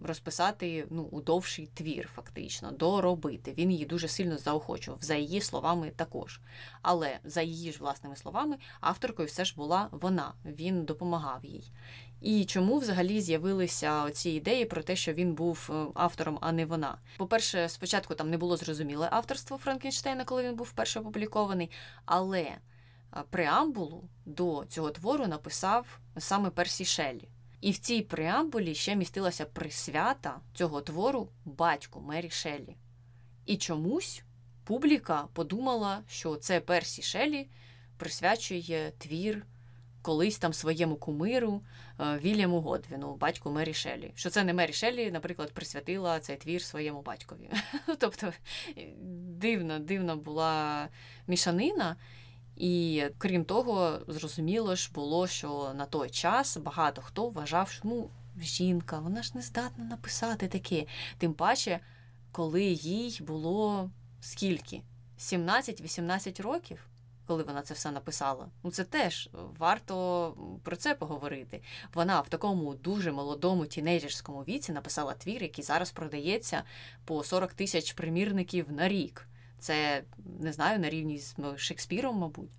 [0.02, 3.54] розписати ну, у довший твір, фактично, доробити.
[3.58, 6.40] Він її дуже сильно заохочував, за її словами також.
[6.82, 10.32] Але за її ж власними словами, авторкою все ж була вона.
[10.44, 11.72] Він допомагав їй.
[12.22, 16.66] І чому взагалі з'явилися ці ідеї про те, що він був е, автором, а не
[16.66, 16.98] вона?
[17.16, 21.70] По-перше, спочатку там не було зрозуміле авторство Франкенштейна, коли він був вперше опублікований,
[22.04, 22.58] але е,
[23.30, 27.28] преамбулу до цього твору написав саме Персі Шеллі.
[27.60, 32.76] І в цій преамбулі ще містилася присвята цього твору батьку Мері Шеллі.
[33.46, 34.22] І чомусь
[34.64, 37.48] публіка подумала, що це Персі Шеллі
[37.96, 39.46] присвячує твір
[40.02, 41.62] колись там своєму кумиру
[42.00, 44.12] е, Вільяму Годвіну, батьку Мері Шеллі.
[44.14, 47.50] Що це не Мері Шеллі, наприклад, присвятила цей твір своєму батькові.
[47.98, 48.32] Тобто
[49.38, 50.88] дивна, дивна була
[51.26, 51.96] мішанина.
[52.56, 58.10] І крім того, зрозуміло ж було, що на той час багато хто вважав, що ну,
[58.40, 60.86] жінка, вона ж не здатна написати таке.
[61.18, 61.80] Тим паче,
[62.32, 63.90] коли їй було
[64.20, 64.82] скільки?
[65.18, 66.86] 17-18 років,
[67.26, 68.48] коли вона це все написала.
[68.62, 71.62] Ну це теж варто про це поговорити.
[71.94, 76.62] Вона в такому дуже молодому тінейджерському віці написала твір, який зараз продається
[77.04, 79.28] по 40 тисяч примірників на рік.
[79.58, 80.04] Це
[80.40, 82.50] не знаю на рівні з Шекспіром, мабуть.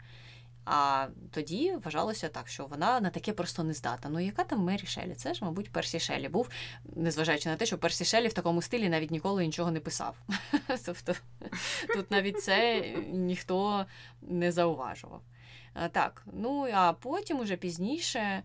[0.65, 4.09] А тоді вважалося так, що вона на таке просто не здатна.
[4.09, 5.13] Ну, яка там Мері Шелі?
[5.13, 6.49] Це ж, мабуть, Персі Шелі був,
[6.95, 10.15] незважаючи на те, що Персі Шелі в такому стилі навіть ніколи нічого не писав.
[10.85, 11.15] Тобто
[11.95, 13.85] тут навіть це ніхто
[14.21, 15.21] не зауважував.
[15.91, 18.43] Так, ну а потім, уже пізніше,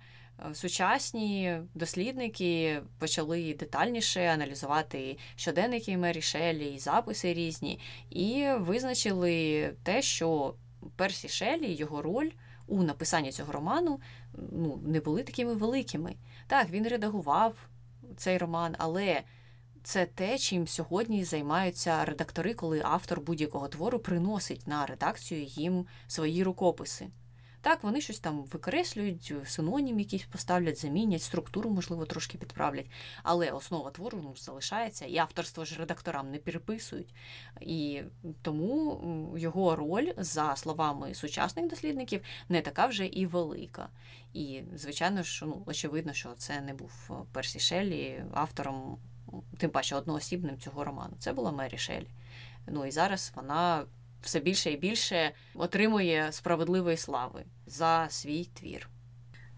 [0.52, 10.54] сучасні дослідники почали детальніше аналізувати щоденники Мері Шелі, записи різні, і визначили те, що
[10.97, 12.30] Персі Шелі, його роль
[12.66, 14.01] у написанні цього роману
[14.53, 16.14] ну, не були такими великими.
[16.47, 17.68] Так, він редагував
[18.16, 19.22] цей роман, але
[19.82, 26.43] це те, чим сьогодні займаються редактори, коли автор будь-якого твору приносить на редакцію їм свої
[26.43, 27.09] рукописи.
[27.68, 32.86] Так, вони щось там викреслюють, синонім якийсь поставлять, замінять, структуру, можливо, трошки підправлять.
[33.22, 37.14] Але основа твору ну, залишається, і авторство ж редакторам не переписують.
[37.60, 38.02] І
[38.42, 43.88] тому його роль, за словами сучасних дослідників, не така вже і велика.
[44.32, 48.98] І, звичайно ж, ну, очевидно, що це не був Персі Шеллі автором,
[49.58, 51.14] тим паче одноосібним цього роману.
[51.18, 52.08] Це була Мері Шеллі.
[52.66, 53.84] Ну і зараз вона
[54.20, 58.88] все більше і більше отримує справедливої слави за свій твір.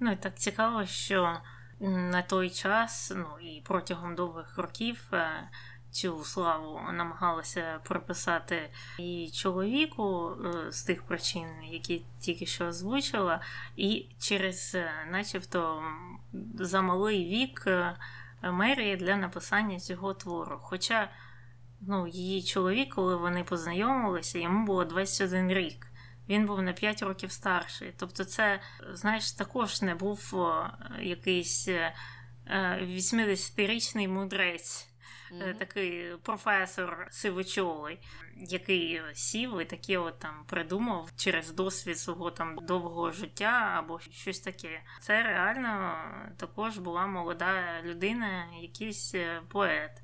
[0.01, 1.41] Ну і так цікаво, що
[1.81, 5.07] на той час, ну і протягом довгих років.
[5.13, 5.49] Е,
[5.91, 13.41] цю славу намагалася приписати і чоловіку е, з тих причин, які тільки що озвучила,
[13.77, 15.83] і через, е, начебто,
[16.55, 17.67] замалий вік
[18.43, 20.59] Мерії для написання цього твору.
[20.63, 21.11] Хоча
[21.81, 25.87] ну, її чоловік, коли вони познайомилися, йому було 21 рік.
[26.29, 27.95] Він був на 5 років старший.
[27.97, 28.61] Тобто, це,
[28.93, 30.35] знаєш, також не був
[31.01, 31.69] якийсь
[32.49, 34.87] 80-річний е, мудрець.
[35.33, 35.55] Mm-hmm.
[35.55, 37.99] Такий професор сивочолий,
[38.37, 44.41] який сів і таке от там придумав через досвід свого там довгого життя або щось
[44.41, 44.83] таке.
[45.01, 45.95] Це реально
[46.37, 50.03] також була молода людина, якийсь е, поет.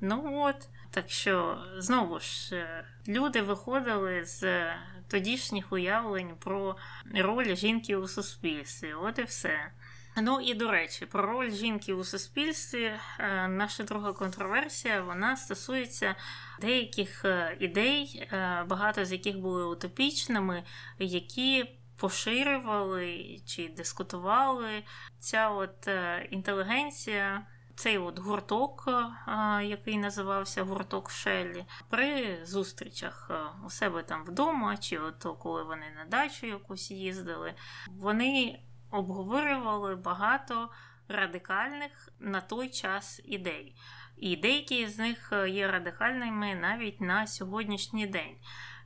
[0.00, 4.64] Ну от, так що, знову ж, е, люди виходили з
[5.08, 6.76] тодішніх уявлень про
[7.14, 8.92] роль жінки у суспільстві.
[8.92, 9.70] От і все.
[10.16, 12.92] Ну і до речі, про роль жінки у суспільстві.
[13.18, 16.14] Е, наша друга контроверсія вона стосується
[16.60, 18.28] деяких е, ідей,
[18.66, 20.64] багато з яких були утопічними,
[20.98, 24.82] які поширювали чи дискутували
[25.18, 25.88] ця от
[26.30, 27.46] інтелігенція
[27.82, 33.34] цей от гурток, е, який називався гурток Шеллі, при зустрічах е,
[33.66, 37.54] у себе там вдома, чи от коли вони на дачу якусь їздили,
[37.90, 38.60] вони
[38.90, 40.70] обговорювали багато
[41.08, 43.76] радикальних на той час ідей.
[44.16, 48.36] І деякі з них е, є радикальними навіть на сьогоднішній день.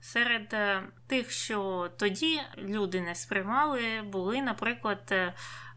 [0.01, 0.57] Серед
[1.07, 5.13] тих, що тоді люди не сприймали, були, наприклад,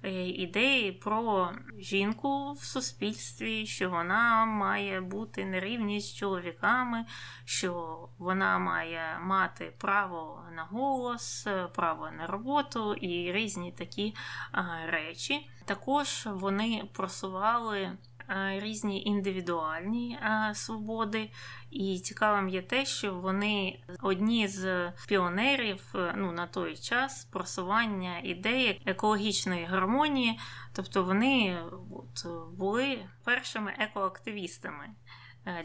[0.04, 7.06] Е, ідеї про жінку в суспільстві, що вона має бути нерівні з чоловіками,
[7.46, 14.16] що вона має мати право на голос, право на роботу і різні такі
[14.88, 15.50] речі.
[15.66, 17.98] Також вони просували Е,
[18.58, 21.30] різні індивідуальні е, свободи,
[21.72, 28.20] і цікавим є те, що вони одні з піонерів е, ну, на той час просування
[28.20, 30.40] ідеї екологічної гармонії,
[30.74, 31.58] тобто вони
[31.92, 32.26] от,
[32.58, 34.90] були першими екоактивістами.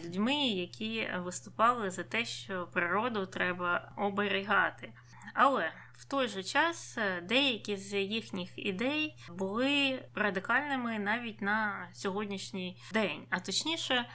[0.04, 4.92] Людьми, які виступали за те, що природу треба оберігати.
[5.34, 12.82] Але в той же час е, деякі з їхніх ідей були радикальними навіть на сьогоднішній
[12.92, 14.07] день, а точніше.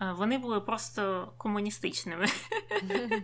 [0.00, 2.26] Е, вони були просто комуністичними.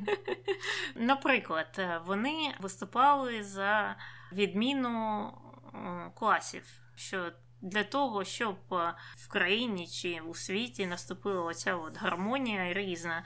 [0.95, 3.97] Наприклад, е, вони виступали за
[4.32, 5.32] відміну
[6.14, 6.64] класів.
[6.95, 7.32] що
[7.62, 8.57] для того, щоб
[9.14, 13.24] в країні чи у світі наступила оця от гармонія різна,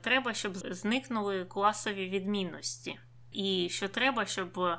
[0.00, 2.98] треба, щоб зникнули класові відмінності.
[3.32, 4.78] І що треба, щоб е,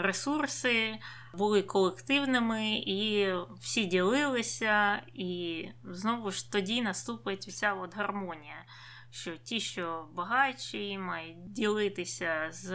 [0.00, 0.98] ресурси
[1.34, 8.64] були колективними і всі ділилися, і знову ж тоді наступить вся от гармонія.
[9.10, 12.70] Що ті, що багатші, мають ділитися з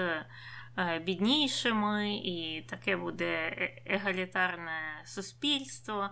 [0.78, 6.10] е, біднішими, і таке буде е- егалітарне суспільство,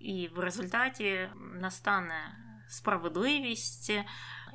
[0.00, 2.36] і в результаті настане
[2.68, 3.92] справедливість,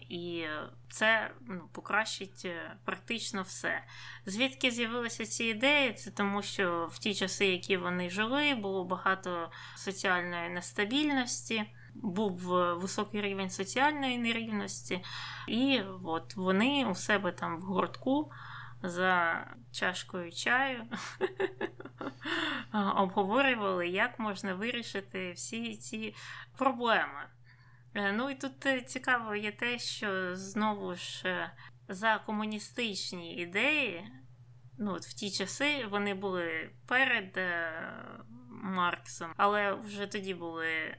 [0.10, 0.46] і
[0.90, 3.84] це ну, покращить е, практично все.
[4.26, 5.94] Звідки з'явилися ці ідеї?
[5.94, 11.64] Це тому, що в ті часи, які вони жили, було багато соціальної нестабільності.
[11.96, 15.04] Був е, високий рівень соціальної нерівності,
[15.48, 18.32] і от вони у себе там в гуртку
[18.84, 20.84] за чашкою чаю
[22.96, 26.16] обговорювали, як можна вирішити всі ці
[26.58, 27.28] проблеми.
[27.98, 31.52] Е, ну і тут е, цікаво є те, що знову ж е,
[31.88, 34.12] за комуністичні ідеї,
[34.78, 37.40] ну от в ті часи вони були перед
[38.50, 40.98] Марксом, але вже тоді були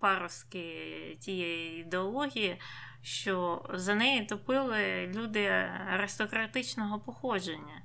[0.00, 2.60] паруски тієї ідеології,
[3.02, 5.46] що за неї топили люди
[5.92, 7.82] аристократичного походження,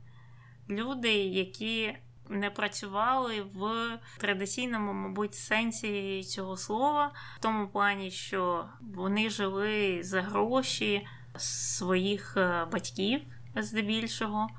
[0.69, 1.97] люди, які
[2.31, 10.21] не працювали в традиційному, мабуть, сенсі цього слова, в тому плані, що вони жили за
[10.21, 11.07] гроші
[11.37, 13.21] своїх е, батьків
[13.55, 14.49] здебільшого,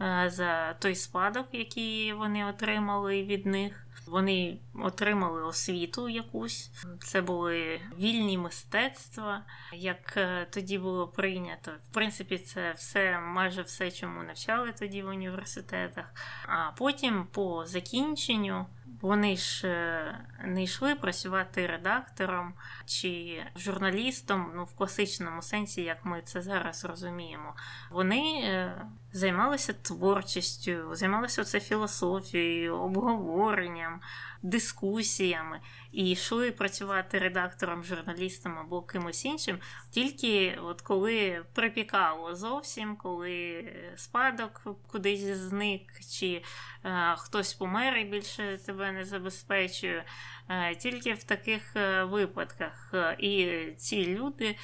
[0.00, 3.86] е, за той спадок, який вони отримали від них.
[4.06, 6.70] Вони отримали освіту якусь.
[7.00, 11.70] Це були вільні мистецтва, як е, тоді було прийнято.
[11.90, 16.14] В принципі, це все майже все, чому навчали тоді в університетах.
[16.46, 18.66] А потім, по закінченню,
[19.02, 22.54] вони ж е, не йшли працювати редактором
[22.86, 27.54] чи журналістом, ну в класичному сенсі, як ми це зараз розуміємо.
[27.90, 34.00] Вони е, займалися творчістю, займалися це філософією, обговоренням,
[34.42, 35.60] дискусіями
[35.92, 39.58] і йшли працювати редактором, журналістом або кимось іншим,
[39.90, 43.64] тільки от коли припікало зовсім, коли
[43.96, 46.42] спадок кудись зник, чи
[46.84, 50.04] е, хтось помер і більше тебе не забезпечує,
[50.48, 52.94] е, тільки в таких е, випадках.
[53.18, 54.56] І ці люди.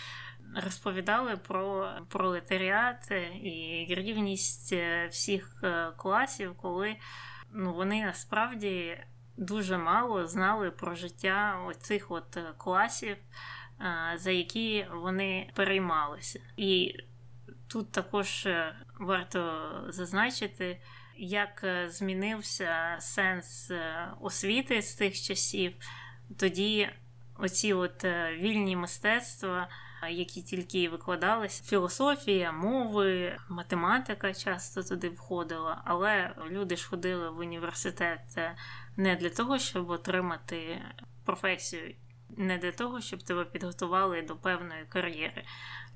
[0.64, 3.10] Розповідали про пролетаріат
[3.42, 4.74] і рівність
[5.10, 5.62] всіх
[5.96, 6.96] класів, коли
[7.52, 8.98] ну, вони насправді
[9.38, 13.16] дуже мало знали про життя оцих от е, класів,
[13.80, 16.40] е, за які вони переймалися.
[16.56, 16.94] І
[17.66, 20.80] тут також е, варто зазначити,
[21.16, 23.70] як змінився сенс
[24.20, 25.72] освіти з тих часів.
[26.38, 26.88] Тоді
[27.38, 28.04] оці от
[28.38, 29.68] вільні мистецтва.
[30.10, 38.20] Які тільки викладалися, філософія, мови, математика часто туди входила, але люди ж ходили в університет
[38.98, 40.82] не для того, щоб отримати
[41.24, 41.94] професію,
[42.36, 45.44] не для того, щоб тебе підготували до певної кар'єри.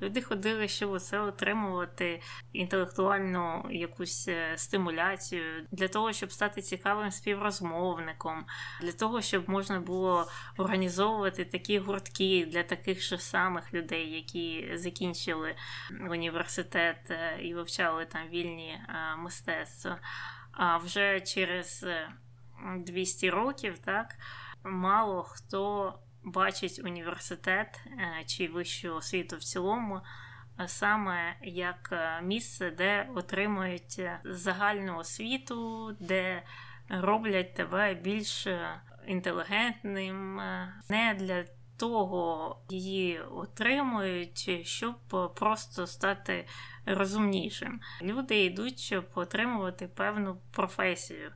[0.03, 2.23] Люди ходили, щоб це отримувати
[2.53, 8.45] інтелектуальну якусь е, стимуляцію для того, щоб стати цікавим співрозмовником,
[8.83, 10.27] для того, щоб можна було
[10.57, 15.55] організовувати такі гуртки для таких же самих людей, які закінчили
[16.11, 19.99] університет е, і вивчали там вільні е, мистецтва.
[20.53, 21.85] А вже через
[22.87, 24.15] 200 років, так
[24.65, 25.95] мало хто
[26.25, 30.01] бачить університет е, чи вищу освіту в цілому.
[30.67, 36.43] Саме як е, місце, де отримують е, загальну освіту, де
[36.89, 38.47] роблять тебе більш
[39.07, 40.37] інтелігентним,
[40.89, 41.45] не для
[41.77, 44.95] того її отримують, щоб
[45.35, 46.47] просто стати
[46.87, 47.81] розумнішим.
[48.03, 51.33] Люди йдуть, щоб отримувати певну професію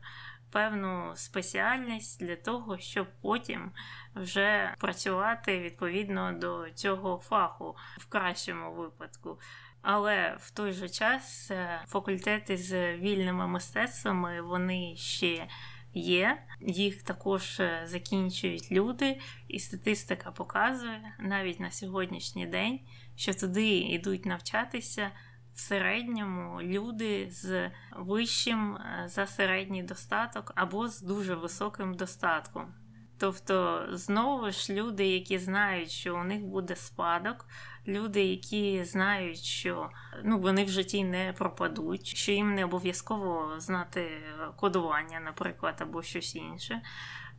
[0.50, 3.72] певну спеціальність для того, щоб потім
[4.14, 9.38] вже працювати відповідно до цього фаху в кращому випадку.
[9.82, 15.48] Але в той же час е, факультети з вільними мистецтвами вони ще
[15.94, 22.80] є, їх також е, закінчують люди, і статистика показує навіть на сьогоднішній день,
[23.16, 25.10] що туди йдуть навчатися
[25.58, 32.74] середньому люди з вищим е, за середній достаток або з дуже високим достатком.
[33.18, 37.46] Тобто, знову ж люди, які знають, що у них буде спадок,
[37.88, 39.90] люди, які знають, що
[40.24, 44.10] ну, вони в житті не пропадуть, що їм не обов'язково знати
[44.56, 46.82] кодування, наприклад, або щось інше,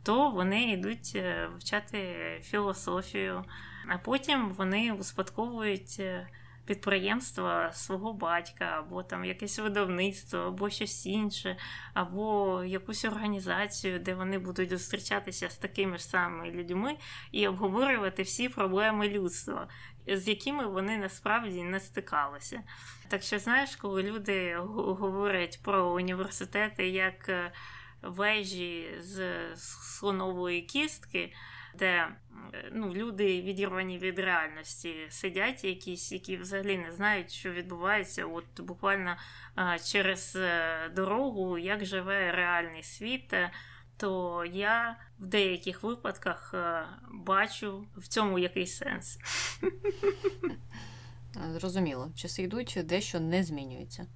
[0.02, 3.44] то вони йдуть е, вивчати філософію,
[3.88, 6.02] а потім вони успадковують
[6.68, 11.56] підприємства свого батька, або там якесь видавництво, або щось інше,
[11.94, 16.96] або якусь організацію, де вони будуть зустрічатися з такими ж самими людьми
[17.32, 19.68] і обговорювати всі проблеми людства,
[20.06, 22.62] з якими вони насправді не стикалися.
[23.08, 27.52] Так що, знаєш, коли люди говорять про університети як е,
[28.02, 31.32] вежі з слонової кістки,
[31.78, 32.08] де
[32.72, 39.16] ну, люди відірвані від реальності, сидять якісь, які взагалі не знають, що відбувається, от буквально
[39.84, 43.32] через е, дорогу, як живе реальний світ.
[43.32, 43.50] Е,
[43.98, 49.18] то я в деяких випадках е, бачу в цьому якийсь сенс.
[51.52, 54.06] Зрозуміло, часи йдуть, дещо не змінюється.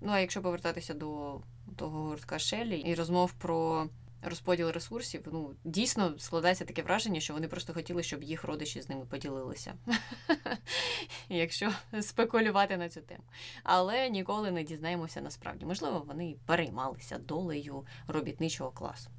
[0.00, 1.40] Ну а якщо повертатися до
[1.76, 3.88] того гуртка Шелі і розмов про
[4.24, 8.88] розподіл ресурсів, ну дійсно складається таке враження, що вони просто хотіли, щоб їх родичі з
[8.88, 9.74] ними поділилися.
[11.28, 13.24] Якщо спекулювати на цю тему.
[13.62, 15.66] Але ніколи не дізнаємося насправді.
[15.66, 19.10] Можливо, вони переймалися долею робітничого класу.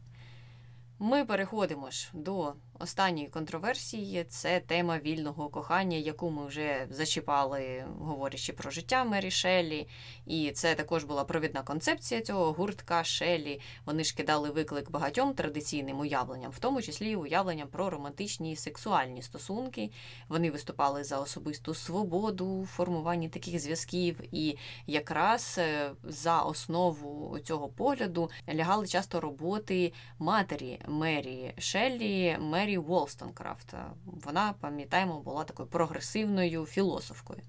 [0.99, 4.23] Ми переходимо ж до останньої контроверсії.
[4.23, 9.87] Це тема вільного кохання, яку ми вже зачіпали, говорячи про життя Мері Шеллі.
[10.25, 13.61] І це також була провідна концепція цього гуртка Шеллі.
[13.85, 19.21] Вони ж кидали виклик багатьом традиційним уявленням, в тому числі уявленням про романтичні і сексуальні
[19.21, 19.91] стосунки.
[20.27, 24.57] Вони виступали за особисту свободу у формуванні таких зв'язків, і
[24.87, 32.37] якраз е, за основу цього погляду лягали часто роботи матері Мері Шеллі.
[32.39, 33.73] Мері Волстонкрафт.
[34.05, 37.41] Вона, пам'ятаємо, була такою прогресивною філософкою.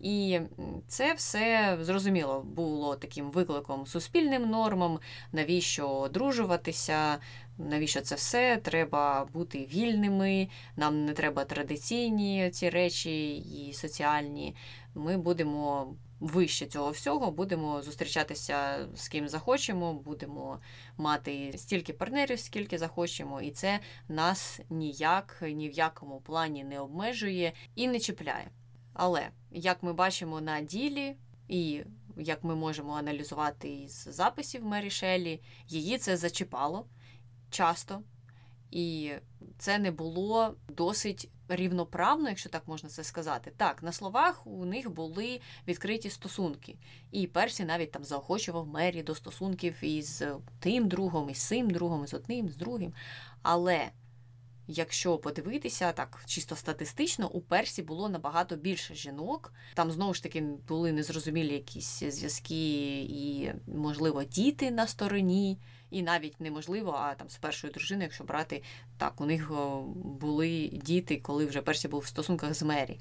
[0.00, 0.40] І
[0.88, 4.98] це все зрозуміло було таким викликом суспільним нормам,
[5.32, 7.18] навіщо одружуватися,
[7.58, 8.56] навіщо це все?
[8.56, 14.56] Треба бути вільними, нам не треба традиційні ці речі і соціальні.
[14.94, 20.60] Ми будемо вище цього всього, будемо зустрічатися з ким захочемо, будемо
[20.96, 27.52] мати стільки партнерів, скільки захочемо, і це нас ніяк ні в якому плані не обмежує
[27.74, 28.50] і не чіпляє.
[28.92, 31.16] Але як ми бачимо на ділі,
[31.48, 31.84] і
[32.16, 36.86] як ми можемо аналізувати із записів Мері Шеллі, її це зачіпало
[37.50, 38.02] часто.
[38.70, 39.12] І
[39.58, 43.52] це не було досить рівноправно, якщо так можна це сказати.
[43.56, 46.76] Так, на словах у них були відкриті стосунки,
[47.10, 50.22] і Персі навіть там заохочував Мері до стосунків із
[50.60, 52.94] тим другом, із цим другом, із одним, з другим.
[53.42, 53.90] Але
[54.70, 59.52] якщо подивитися так чисто статистично, у Персі було набагато більше жінок.
[59.74, 65.58] Там знову ж таки були незрозумілі якісь зв'язки і, можливо, діти на стороні
[65.90, 68.62] і навіть неможливо, а там з першою дружиною, якщо брати
[68.98, 69.50] так, у них
[69.94, 73.00] були діти, коли вже перші був в стосунках з Мері.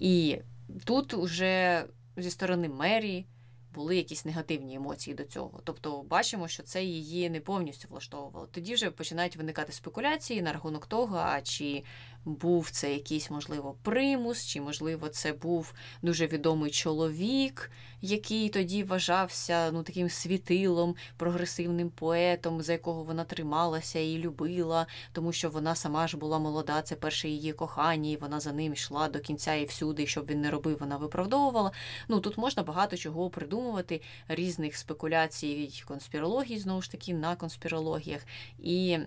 [0.00, 0.38] І
[0.84, 1.84] тут вже
[2.16, 3.26] зі сторони Мері
[3.74, 5.60] були якісь негативні емоції до цього.
[5.64, 8.46] Тобто бачимо, що це її не повністю влаштовувало.
[8.46, 11.84] Тоді вже починають виникати спекуляції на рахунок того, а чи
[12.24, 19.70] був це якийсь, можливо, примус, чи, можливо, це був дуже відомий чоловік, який тоді вважався
[19.72, 26.08] ну, таким світилом, прогресивним поетом, за якого вона трималася і любила, тому що вона сама
[26.08, 29.64] ж була молода, це перше її кохання, і вона за ним йшла до кінця і
[29.64, 31.72] всюди, і щоб він не робив, вона виправдовувала.
[32.08, 38.26] Ну тут можна багато чого придумувати, різних спекуляцій, конспірологій, знову ж таки, на конспірологіях.
[38.58, 38.98] І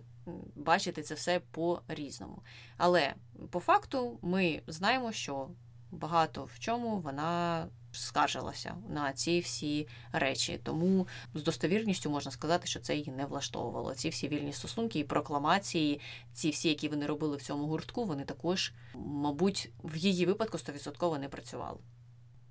[0.55, 2.41] бачити це все по-різному.
[2.77, 3.13] Але
[3.49, 5.49] по факту ми знаємо, що
[5.91, 10.59] багато в чому вона скаржилася на ці всі речі.
[10.63, 13.95] Тому з достовірністю можна сказати, що це її не влаштовувало.
[13.95, 16.01] Ці всі вільні стосунки і прокламації,
[16.33, 21.19] ці всі, які вони робили в цьому гуртку, вони також, мабуть, в її випадку 100%
[21.19, 21.79] не працювали.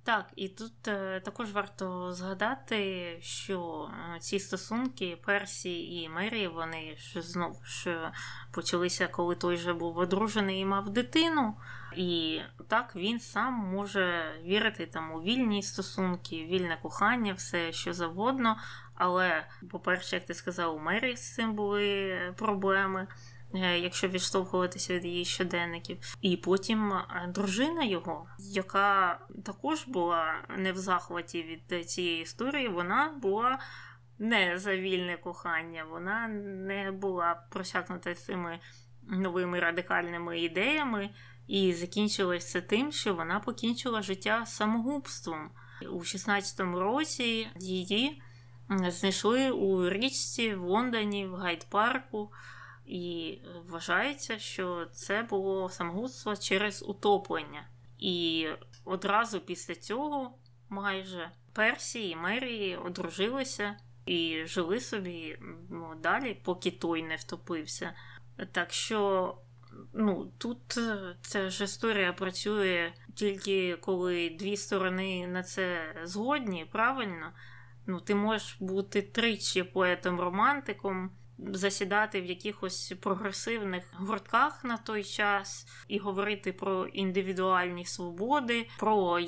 [0.05, 6.95] Так, і тут е, також варто згадати, що е, ці стосунки Персі і Мері, вони
[6.97, 8.11] ж знову ж
[8.51, 11.55] почалися, коли той же був одружений і мав дитину.
[11.95, 18.57] І так він сам може вірити там у вільні стосунки, вільне кохання, все що завгодно.
[18.95, 23.07] Але, по-перше, як ти сказав, у Мері з цим були проблеми.
[23.55, 25.97] Е, якщо відштовхуватися від її щоденників.
[26.21, 30.25] І потім е, дружина його, яка також була
[30.57, 33.59] не в захваті від цієї історії, вона була.
[34.19, 36.27] Не за вільне кохання, вона
[36.67, 38.59] не була просякнута цими
[39.01, 41.09] новими радикальними ідеями,
[41.47, 45.51] і закінчилося тим, що вона покінчила життя самогубством.
[45.91, 48.21] У 16-му році її
[48.87, 52.31] знайшли у річці в Лондоні, в Гайд-парку.
[52.85, 57.67] І вважається, що це було самогубство через утоплення.
[57.99, 58.47] І
[58.85, 60.37] одразу після цього
[60.69, 63.75] майже Персі і Мері одружилися
[64.05, 65.37] і жили собі
[65.69, 67.93] ну, далі, поки той не втопився.
[68.51, 69.37] Так що
[69.93, 77.31] ну, тут е, ця ж історія працює тільки коли дві сторони на це згодні, правильно.
[77.85, 85.99] Ну, Ти можеш бути тричі поетом-романтиком, засідати в якихось прогресивних гуртках на той час і
[85.99, 89.19] говорити про індивідуальні свободи, про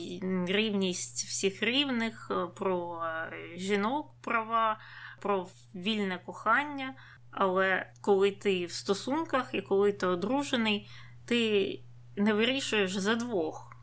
[0.47, 4.79] рівність всіх рівних, про е, жінок права,
[5.19, 6.93] про вільне кохання.
[7.31, 10.89] Але коли ти в стосунках і коли ти одружений,
[11.25, 11.79] ти
[12.15, 13.75] не вирішуєш за двох.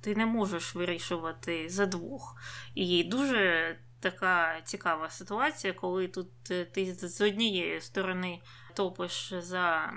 [0.00, 2.36] Ти не можеш вирішувати за двох.
[2.74, 8.40] І дуже така цікава ситуація, коли тут е, ти з однієї сторони
[8.74, 9.92] топиш за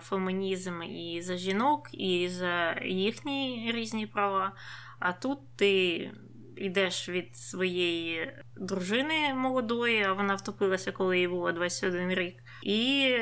[0.00, 4.52] фемінізм і за жінок, і за їхні різні права,
[4.98, 6.10] а тут ти.
[6.56, 13.14] Йдеш від своєї дружини молодої, а вона втопилася, коли їй було 21 рік, і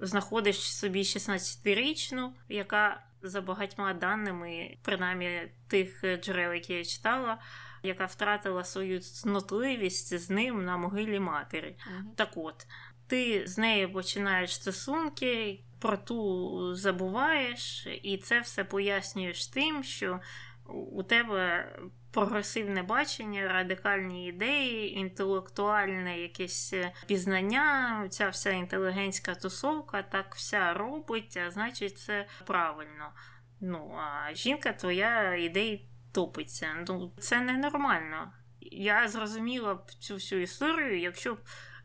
[0.00, 7.38] знаходиш собі 16-річну, яка за багатьма даними, принаймні тих джерел, які я читала,
[7.84, 11.76] яка втратила свою цнотливість з ним на могилі матері.
[11.86, 12.10] Мгм.
[12.16, 12.66] Так от,
[13.06, 20.20] ти з нею починаєш стосунки, про ту забуваєш, і це все пояснюєш тим, що
[20.66, 21.68] у тебе
[22.10, 26.74] прогресивне бачення, радикальні ідеї, інтелектуальне якесь
[27.06, 33.12] пізнання, ця вся інтелігентська тусовка так вся робить, а значить, це правильно.
[33.60, 36.66] Ну, а жінка твоя ідеї топиться.
[36.88, 38.32] Ну, це ненормально.
[38.60, 41.38] Я зрозуміла б цю всю історію, якщо б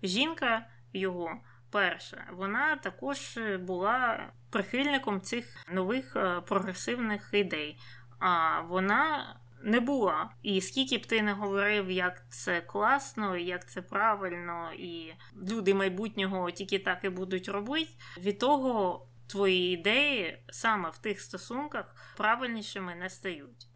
[0.03, 1.37] жінка його
[1.71, 7.79] перша, вона також була прихильником цих нових е, прогресивних ідей.
[8.19, 10.29] А вона не була.
[10.43, 15.13] І скільки б ти не говорив, як це класно, як це правильно, і
[15.51, 22.15] люди майбутнього тільки так і будуть робити, від того твої ідеї саме в тих стосунках
[22.17, 23.68] правильнішими не стають.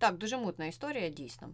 [0.00, 1.48] Так, дуже мутна історія, дійсно.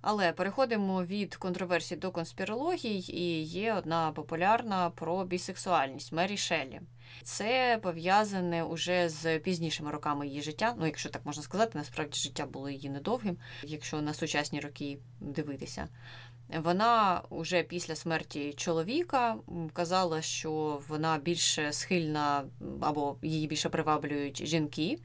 [0.00, 6.80] Але переходимо від контроверсій до конспірологій, і є одна популярна про бісексуальність Мері Шеллі.
[7.22, 10.74] Це пов'язане уже з пізнішими роками її життя.
[10.78, 15.88] Ну, якщо так можна сказати, насправді життя було її недовгим, якщо на сучасні роки дивитися.
[16.48, 19.36] Вона уже після смерті чоловіка
[19.72, 22.44] казала, що вона більше схильна
[22.80, 24.98] або її більше приваблюють жінки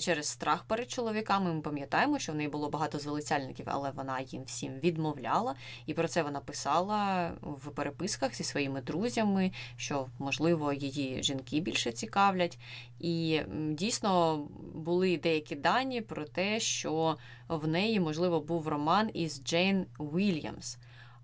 [0.00, 1.52] через страх перед чоловіками.
[1.52, 5.54] Ми пам'ятаємо, що в неї було багато залицяльників, але вона їм всім відмовляла.
[5.86, 11.92] І про це вона писала в переписках зі своїми друзями, що, можливо, її жінки більше
[11.92, 12.58] цікавлять.
[13.00, 13.40] І
[13.70, 14.38] дійсно
[14.74, 17.16] були деякі дані про те, що
[17.48, 20.78] в неї, можливо, був роман із Джейн Уільямс.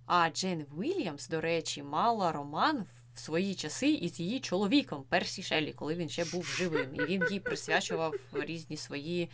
[0.07, 5.73] А Джейн Уільямс, до речі, мала роман в свої часи із її чоловіком Персі Шеллі,
[5.73, 9.31] коли він ще був живим, і він їй присвячував різні свої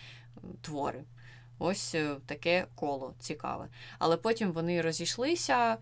[0.60, 1.04] твори.
[1.58, 3.68] Ось е, таке коло цікаве.
[3.98, 5.76] Але потім вони розійшлися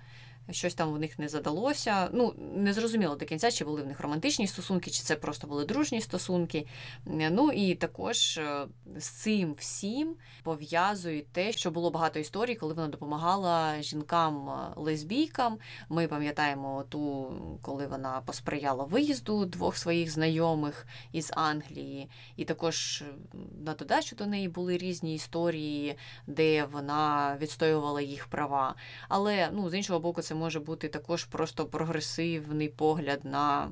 [0.51, 2.09] щось там в них не задалося.
[2.13, 5.65] Ну, не зрозуміло до кінця, чи були в них романтичні стосунки, чи це просто були
[5.65, 6.67] дружні стосунки.
[7.07, 8.67] Ну і також е,
[8.97, 15.53] з цим всім пов'язують те, що було багато історій, коли вона допомагала жінкам-лесбійкам.
[15.53, 17.33] Е, Ми пам'ятаємо ту,
[17.63, 23.05] коли вона посприяла виїзду двох своїх знайомих із Англії, і також
[23.65, 28.75] на додачу до неї були різні історії, де вона відстоювала їх права.
[29.09, 33.71] Але ну, з іншого боку, це може бути також просто прогресивний погляд на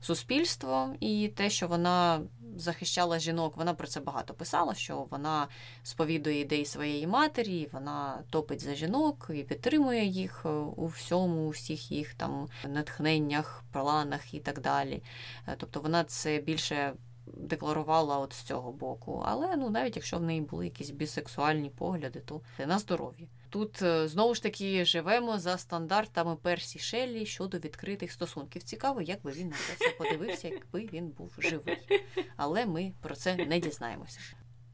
[0.00, 2.20] суспільство і те, що вона
[2.56, 5.48] захищала жінок, вона про це багато писала, що вона
[5.82, 11.50] сповідує ідеї своєї матері, вона топить за жінок і підтримує їх е, у всьому, у
[11.50, 15.02] всіх їх там натхненнях, планах і так далі.
[15.48, 16.92] Е, тобто вона це більше.
[17.36, 22.20] Декларувала от з цього боку, але ну навіть якщо в неї були якісь бісексуальні погляди,
[22.20, 23.26] то на здоров'я.
[23.50, 28.62] Тут е, знову ж таки живемо за стандартами Персі Шеллі щодо відкритих стосунків.
[28.62, 31.78] Цікаво, як би він на це все подивився, якби він був живий.
[32.36, 34.20] Але ми про це не дізнаємося.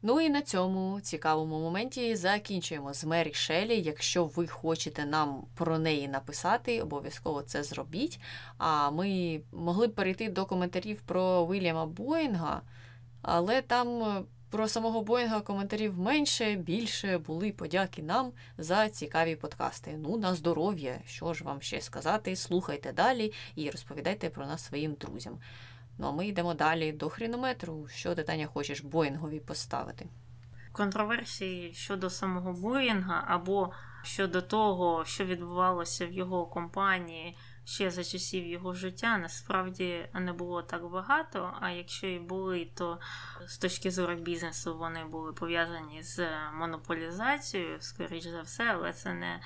[0.01, 3.81] Ну і на цьому цікавому моменті закінчуємо з Мері Шеллі.
[3.81, 8.19] Якщо ви хочете нам про неї написати, обов'язково це зробіть.
[8.57, 12.61] А ми могли б перейти до коментарів про Вільяма Боїнга,
[13.21, 19.97] але там е, про самого Боїнга коментарів менше, більше були подяки нам за цікаві подкасти.
[19.97, 24.93] Ну, на здоров'я, що ж вам ще сказати, слухайте далі і розповідайте про нас своїм
[24.93, 25.39] друзям.
[25.97, 27.87] Ну а ми йдемо далі до хронометру.
[27.87, 30.07] Що ти, Таня, хочеш Боїнгові поставити?
[30.77, 33.71] контроверсії щодо самого Боїнга або
[34.03, 37.37] щодо того, що відбувалося в його компанії
[37.67, 41.53] ще за часів його життя, насправді не було так багато.
[41.61, 42.99] А якщо і були, то
[43.47, 49.39] з точки зору бізнесу вони були пов'язані з монополізацією, скоріш за все, але це не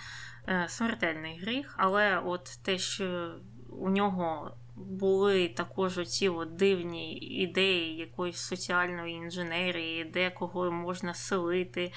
[0.47, 1.76] е, смертельний гріх.
[1.78, 3.36] Але от те, що
[3.69, 11.91] у нього були також оці от дивні ідеї якоїсь соціальної інженерії, де кого можна селити,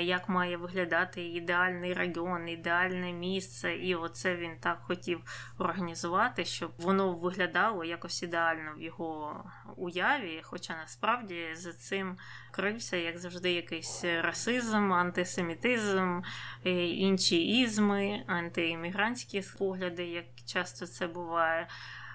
[0.00, 3.76] як має виглядати ідеальний район, ідеальне місце.
[3.76, 5.20] І оце він так хотів
[5.58, 9.44] організувати, щоб воно виглядало якось ідеально в його
[9.76, 10.40] уяві.
[10.42, 12.16] Хоча насправді за цим
[12.50, 16.20] крився, як завжди, якийсь расизм, антисемітизм,
[16.66, 21.68] е, інші ізми, антиіммігрантські погляди, як часто це буває.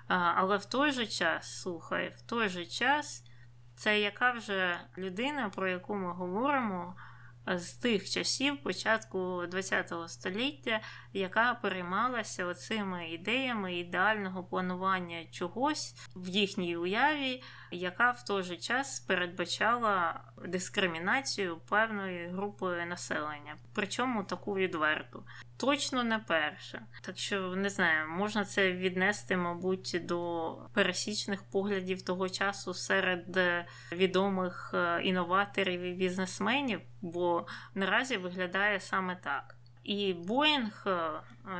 [0.07, 3.23] Але в той же час, слухай, в той же час
[3.75, 6.95] це яка вже людина, про яку ми говоримо
[7.59, 10.81] з тих часів, початку ХХ століття,
[11.13, 18.99] яка переймалася оцими ідеями ідеального планування чогось в їхній уяві, яка в той же час
[18.99, 25.23] передбачала дискримінацію певної групи населення, причому таку відверту.
[25.57, 26.81] Точно не перше.
[27.01, 33.39] Так що не знаю, можна це віднести, мабуть, до пересічних поглядів того часу серед
[33.91, 39.55] відомих е, інноваторів і бізнесменів, бо наразі виглядає саме так.
[39.83, 40.87] І Боїнг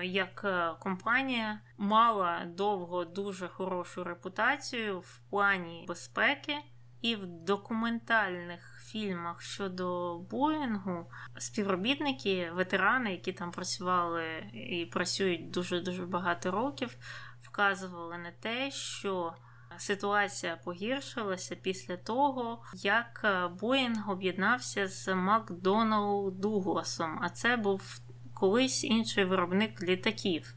[0.04, 6.58] як е, компанія мала довго дуже хорошу репутацію в плані безпеки,
[7.02, 16.06] і в документальних фільмах щодо Боїнгу співробітники, ветерани, які там працювали і працюють дуже дуже
[16.06, 16.98] багато років,
[17.42, 19.34] вказували на те, що
[19.78, 27.20] ситуація погіршилася після того, як е, Боїнг об'єднався з Макдоналл Дугласом.
[27.22, 28.02] А це був
[28.42, 30.54] колись інший виробник літаків.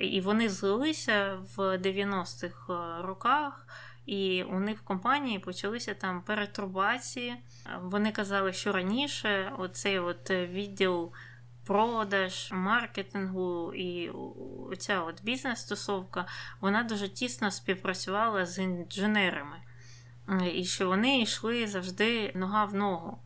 [0.00, 3.66] І вони злилися в 90-х е, роках.
[4.06, 7.36] І у них в компанії почалися там перетурбації.
[7.82, 11.12] Вони казали, що раніше оцей от відділ
[11.66, 14.10] продаж, маркетингу і
[14.78, 16.26] ця от бізнес-стосовка,
[16.60, 19.56] вона дуже тісно співпрацювала з інженерами.
[20.54, 23.18] І що вони йшли завжди нога в ногу.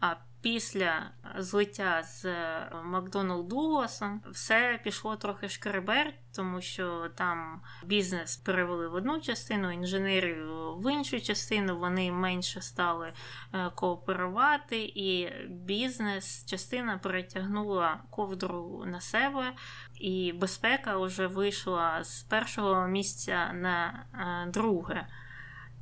[0.00, 8.36] А після злиття з е, Макдоналд Дугласом все пішло трохи шкереберть, тому що там бізнес
[8.36, 11.78] перевели в одну частину, інженерію в іншу частину.
[11.78, 13.12] Вони менше стали
[13.52, 19.52] е, кооперувати, і бізнес частина перетягнула ковдру на себе,
[19.94, 25.06] і безпека вже вийшла з першого місця на е, друге.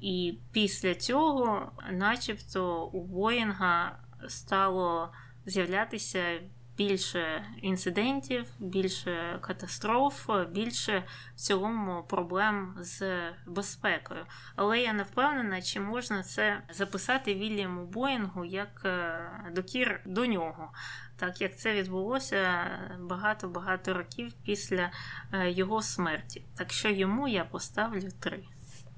[0.01, 3.99] І після цього, начебто, у Боїнга
[4.29, 5.13] стало
[5.47, 6.41] з'являтися
[6.81, 11.05] більше інцидентів, більше катастроф, більше
[11.35, 13.03] в цілому проблем з
[13.47, 14.27] безпекою.
[14.57, 19.21] Але я не впевнена, чи можна це записати Вільяму Боїнгу як е,
[19.55, 20.73] докір до нього.
[21.17, 22.67] Так як це відбулося
[23.01, 24.91] багато-багато років після
[25.33, 26.45] е, його смерті.
[26.57, 28.45] Так що йому я поставлю три.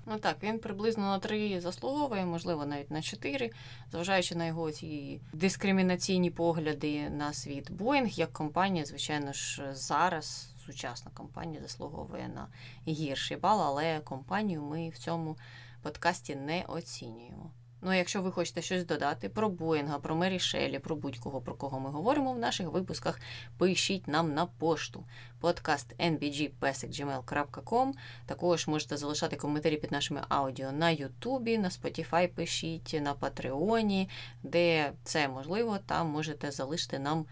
[0.07, 3.51] Ну так, він приблизно на три заслуговує, можливо, навіть на чотири,
[3.91, 7.71] зважаючи на його ці дискримінаційні погляди на світ.
[7.73, 12.49] Боїнг як компанія, звичайно ж, зараз сучасна компанія заслуговує на
[12.93, 15.37] гірший бал, але компанію ми в цьому
[15.83, 17.51] подкасті не оцінюємо.
[17.85, 21.55] Ну, а якщо ви хочете щось додати про Боїнга, про Мері Шелі, про будь-кого, про
[21.55, 23.21] кого ми говоримо в наших випусках,
[23.59, 25.05] пишіть нам на пошту.
[25.41, 27.93] Подкаст nbgpesic.gmail.com.
[28.27, 34.09] Також можете залишати коментарі під нашими аудіо на Ютубі, на Spotify пишіть, на Патреоні,
[34.43, 37.27] де це можливо, там можете залишити нам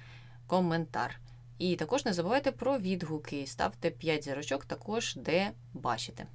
[0.47, 1.21] коментар.
[1.59, 3.47] І також не забувайте про відгуки.
[3.47, 6.27] Ставте 5 зірочок також, де бачите.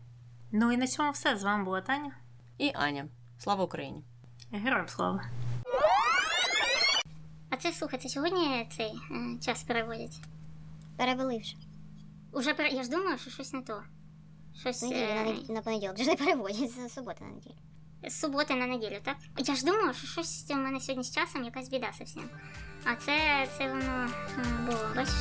[0.52, 1.38] Ну і на цьому все.
[1.38, 2.12] З вами була Таня
[2.58, 3.08] і Аня.
[3.38, 4.04] Слава Україні!
[4.52, 5.24] Героям слава!
[7.50, 10.20] А це слухайте, сьогодні цей е, час переводять.
[10.98, 11.56] Перевели вже.
[12.32, 12.70] Уже пере...
[12.70, 13.84] Я ж думаю, що щось не то.
[14.60, 17.54] Щось ну, е, Неділю, е, на, понеділок вже не переводять, з суботи на неділю.
[18.08, 19.18] з суботи на неділю, так?
[19.38, 22.30] Я ж думаю, що щось у мене сьогодні з часом якась біда совсем.
[22.86, 24.10] А це, це воно
[24.66, 25.14] було, бачиш?